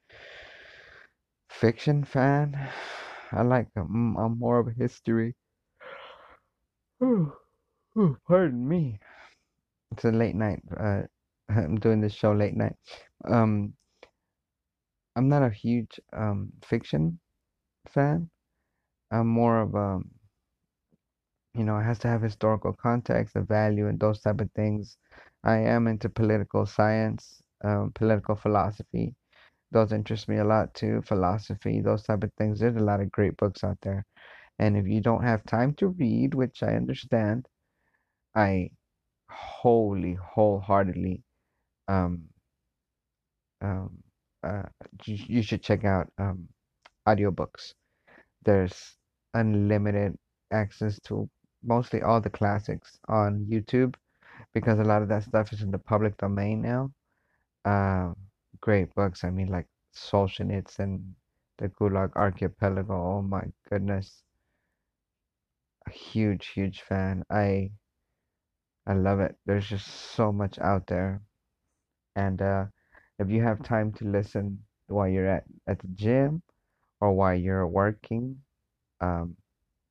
fiction 1.50 2.04
fan. 2.04 2.70
I 3.32 3.42
like 3.42 3.68
I'm, 3.76 4.16
I'm 4.18 4.40
more 4.40 4.60
of 4.60 4.68
a 4.68 4.72
history. 4.72 5.36
pardon 8.28 8.68
me. 8.68 9.00
It's 9.92 10.06
a 10.06 10.12
late 10.12 10.36
night. 10.36 10.62
Uh, 10.78 11.04
I'm 11.50 11.78
doing 11.80 12.02
this 12.02 12.14
show 12.14 12.34
late 12.34 12.56
night. 12.56 12.76
Um, 13.26 13.74
I'm 15.18 15.28
not 15.28 15.44
a 15.44 15.50
huge 15.50 16.00
um 16.14 16.54
fiction 16.64 17.20
fan. 17.88 18.30
I'm 19.12 19.28
more 19.28 19.62
of 19.62 19.76
a, 19.76 20.02
you 21.56 21.64
know, 21.64 21.78
it 21.78 21.84
has 21.84 22.00
to 22.00 22.08
have 22.08 22.22
historical 22.22 22.74
context, 22.74 23.34
the 23.34 23.42
value, 23.42 23.88
and 23.88 24.00
those 24.00 24.22
type 24.22 24.40
of 24.42 24.52
things. 24.54 24.98
I 25.44 25.58
am 25.58 25.88
into 25.88 26.10
political 26.10 26.66
science, 26.66 27.42
um, 27.64 27.92
political 27.94 28.36
philosophy. 28.36 29.16
Those 29.72 29.94
interest 29.94 30.30
me 30.30 30.38
a 30.38 30.46
lot 30.46 30.74
too. 30.76 31.02
Philosophy, 31.04 31.82
those 31.82 32.04
type 32.04 32.24
of 32.24 32.34
things. 32.36 32.60
There's 32.60 32.76
a 32.78 32.80
lot 32.92 33.02
of 33.02 33.12
great 33.12 33.38
books 33.38 33.64
out 33.64 33.80
there. 33.82 34.06
And 34.60 34.78
if 34.78 34.88
you 34.88 35.02
don't 35.02 35.24
have 35.24 35.46
time 35.46 35.74
to 35.76 35.90
read, 35.90 36.34
which 36.36 36.64
I 36.64 36.76
understand, 36.76 37.48
I 38.38 38.72
wholly, 39.30 40.14
wholeheartedly, 40.16 41.24
um, 41.88 42.30
um, 43.62 44.04
uh, 44.44 44.64
you, 45.06 45.18
you 45.28 45.44
should 45.44 45.62
check 45.64 45.86
out 45.86 46.12
um, 46.18 46.48
audiobooks. 47.08 47.74
There's 48.44 48.98
unlimited 49.34 50.18
access 50.52 51.00
to 51.06 51.30
mostly 51.64 52.02
all 52.02 52.22
the 52.22 52.30
classics 52.30 53.00
on 53.10 53.46
YouTube 53.50 53.96
because 54.54 54.80
a 54.80 54.86
lot 54.86 55.04
of 55.04 55.10
that 55.10 55.24
stuff 55.24 55.54
is 55.54 55.62
in 55.64 55.72
the 55.72 55.80
public 55.80 56.18
domain 56.18 56.62
now. 56.62 56.92
Uh, 57.66 58.14
great 58.62 58.94
books. 58.96 59.24
I 59.26 59.32
mean, 59.32 59.50
like 59.50 59.68
Solzhenitsyn, 59.96 61.04
the 61.60 61.70
Gulag 61.70 62.16
Archipelago. 62.16 62.94
Oh 62.94 63.24
my 63.24 63.44
goodness, 63.70 64.24
a 65.88 65.92
huge, 65.92 66.48
huge 66.48 66.82
fan. 66.82 67.24
I 67.30 67.72
I 68.88 68.94
love 68.94 69.20
it. 69.20 69.38
There's 69.46 69.68
just 69.70 69.88
so 69.88 70.32
much 70.32 70.58
out 70.58 70.88
there, 70.88 71.22
and 72.16 72.42
uh, 72.42 72.66
if 73.20 73.30
you 73.30 73.42
have 73.44 73.64
time 73.64 73.94
to 73.94 74.06
listen 74.06 74.64
while 74.88 75.08
you're 75.08 75.28
at 75.28 75.46
at 75.68 75.80
the 75.80 75.88
gym 75.90 76.42
or 77.02 77.14
while 77.14 77.36
you're 77.36 77.68
working, 77.68 78.42
um, 79.02 79.38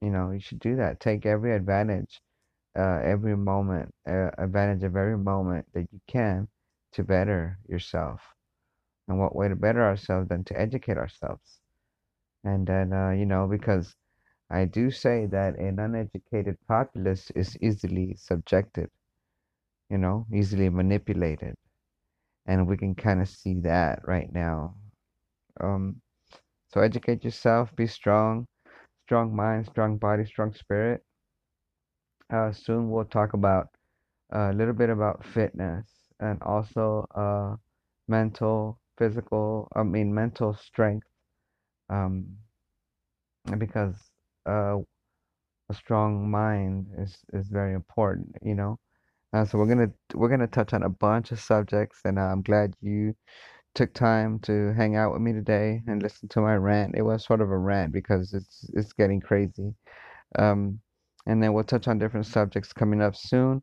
you 0.02 0.10
know, 0.10 0.32
you 0.32 0.40
should 0.40 0.60
do 0.60 0.76
that. 0.76 1.00
Take 1.00 1.26
every 1.26 1.54
advantage, 1.54 2.22
uh, 2.78 3.00
every 3.04 3.36
moment, 3.36 3.94
uh, 4.08 4.30
advantage 4.38 4.84
of 4.84 4.96
every 4.96 5.18
moment 5.18 5.66
that 5.74 5.88
you 5.92 6.00
can 6.08 6.48
to 6.92 7.04
better 7.04 7.58
yourself. 7.68 8.20
And 9.08 9.18
what 9.18 9.36
way 9.36 9.48
to 9.48 9.56
better 9.56 9.82
ourselves 9.82 10.28
than 10.28 10.44
to 10.44 10.60
educate 10.60 10.98
ourselves? 10.98 11.60
And 12.44 12.66
then, 12.66 12.92
uh, 12.92 13.10
you 13.10 13.26
know, 13.26 13.46
because 13.48 13.94
I 14.50 14.64
do 14.66 14.90
say 14.90 15.26
that 15.26 15.58
an 15.58 15.78
uneducated 15.78 16.58
populace 16.66 17.30
is 17.32 17.56
easily 17.60 18.14
subjected, 18.16 18.90
you 19.90 19.98
know, 19.98 20.26
easily 20.32 20.68
manipulated. 20.68 21.56
And 22.46 22.66
we 22.66 22.76
can 22.76 22.94
kind 22.94 23.20
of 23.20 23.28
see 23.28 23.54
that 23.60 24.00
right 24.06 24.32
now. 24.32 24.76
Um, 25.60 26.00
so 26.68 26.80
educate 26.80 27.24
yourself, 27.24 27.74
be 27.76 27.86
strong, 27.86 28.46
strong 29.04 29.34
mind, 29.34 29.66
strong 29.66 29.98
body, 29.98 30.24
strong 30.26 30.52
spirit. 30.54 31.04
Uh, 32.30 32.52
soon 32.52 32.90
we'll 32.90 33.04
talk 33.04 33.32
about 33.34 33.68
a 34.30 34.52
little 34.52 34.74
bit 34.74 34.90
about 34.90 35.24
fitness 35.24 36.12
and 36.20 36.40
also 36.42 37.06
uh, 37.14 37.56
mental, 38.08 38.80
physical, 38.98 39.68
I 39.74 39.82
mean, 39.82 40.14
mental 40.14 40.54
strength. 40.54 41.06
Um, 41.88 42.38
because 43.58 44.10
uh, 44.46 44.78
a 45.70 45.74
strong 45.74 46.30
mind 46.30 46.88
is 46.98 47.16
is 47.32 47.48
very 47.48 47.74
important, 47.74 48.36
you 48.42 48.54
know. 48.54 48.78
Uh, 49.32 49.44
so 49.44 49.58
we're 49.58 49.66
gonna 49.66 49.90
we're 50.14 50.28
gonna 50.28 50.46
touch 50.46 50.72
on 50.72 50.82
a 50.84 50.88
bunch 50.88 51.32
of 51.32 51.40
subjects, 51.40 52.00
and 52.04 52.18
uh, 52.18 52.22
I'm 52.22 52.42
glad 52.42 52.74
you 52.80 53.14
took 53.74 53.92
time 53.94 54.38
to 54.40 54.72
hang 54.74 54.96
out 54.96 55.12
with 55.12 55.22
me 55.22 55.32
today 55.32 55.82
and 55.86 56.02
listen 56.02 56.28
to 56.30 56.40
my 56.40 56.56
rant. 56.56 56.94
It 56.96 57.02
was 57.02 57.24
sort 57.24 57.40
of 57.42 57.50
a 57.50 57.58
rant 57.58 57.92
because 57.92 58.34
it's 58.34 58.70
it's 58.74 58.92
getting 58.94 59.20
crazy. 59.20 59.74
Um, 60.38 60.80
and 61.26 61.42
then 61.42 61.52
we'll 61.52 61.64
touch 61.64 61.88
on 61.88 61.98
different 61.98 62.26
subjects 62.26 62.72
coming 62.72 63.02
up 63.02 63.16
soon. 63.16 63.62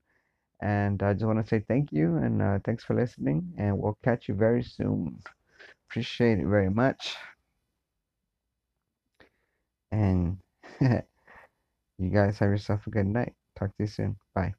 And 0.62 1.04
I 1.04 1.14
just 1.14 1.26
want 1.26 1.44
to 1.44 1.48
say 1.48 1.64
thank 1.68 1.92
you 1.92 2.18
and 2.18 2.42
uh, 2.42 2.60
thanks 2.66 2.84
for 2.84 2.96
listening. 2.96 3.54
And 3.58 3.78
we'll 3.78 3.98
catch 4.04 4.28
you 4.30 4.36
very 4.36 4.64
soon. 4.64 5.20
Appreciate 5.90 6.40
it 6.40 6.48
very 6.48 6.70
much. 6.70 7.16
And 9.92 10.38
you 11.98 12.10
guys 12.10 12.40
have 12.40 12.50
yourself 12.50 12.86
a 12.88 12.92
good 12.92 13.08
night. 13.08 13.34
Talk 13.58 13.70
to 13.70 13.84
you 13.84 13.88
soon. 13.88 14.18
Bye. 14.36 14.54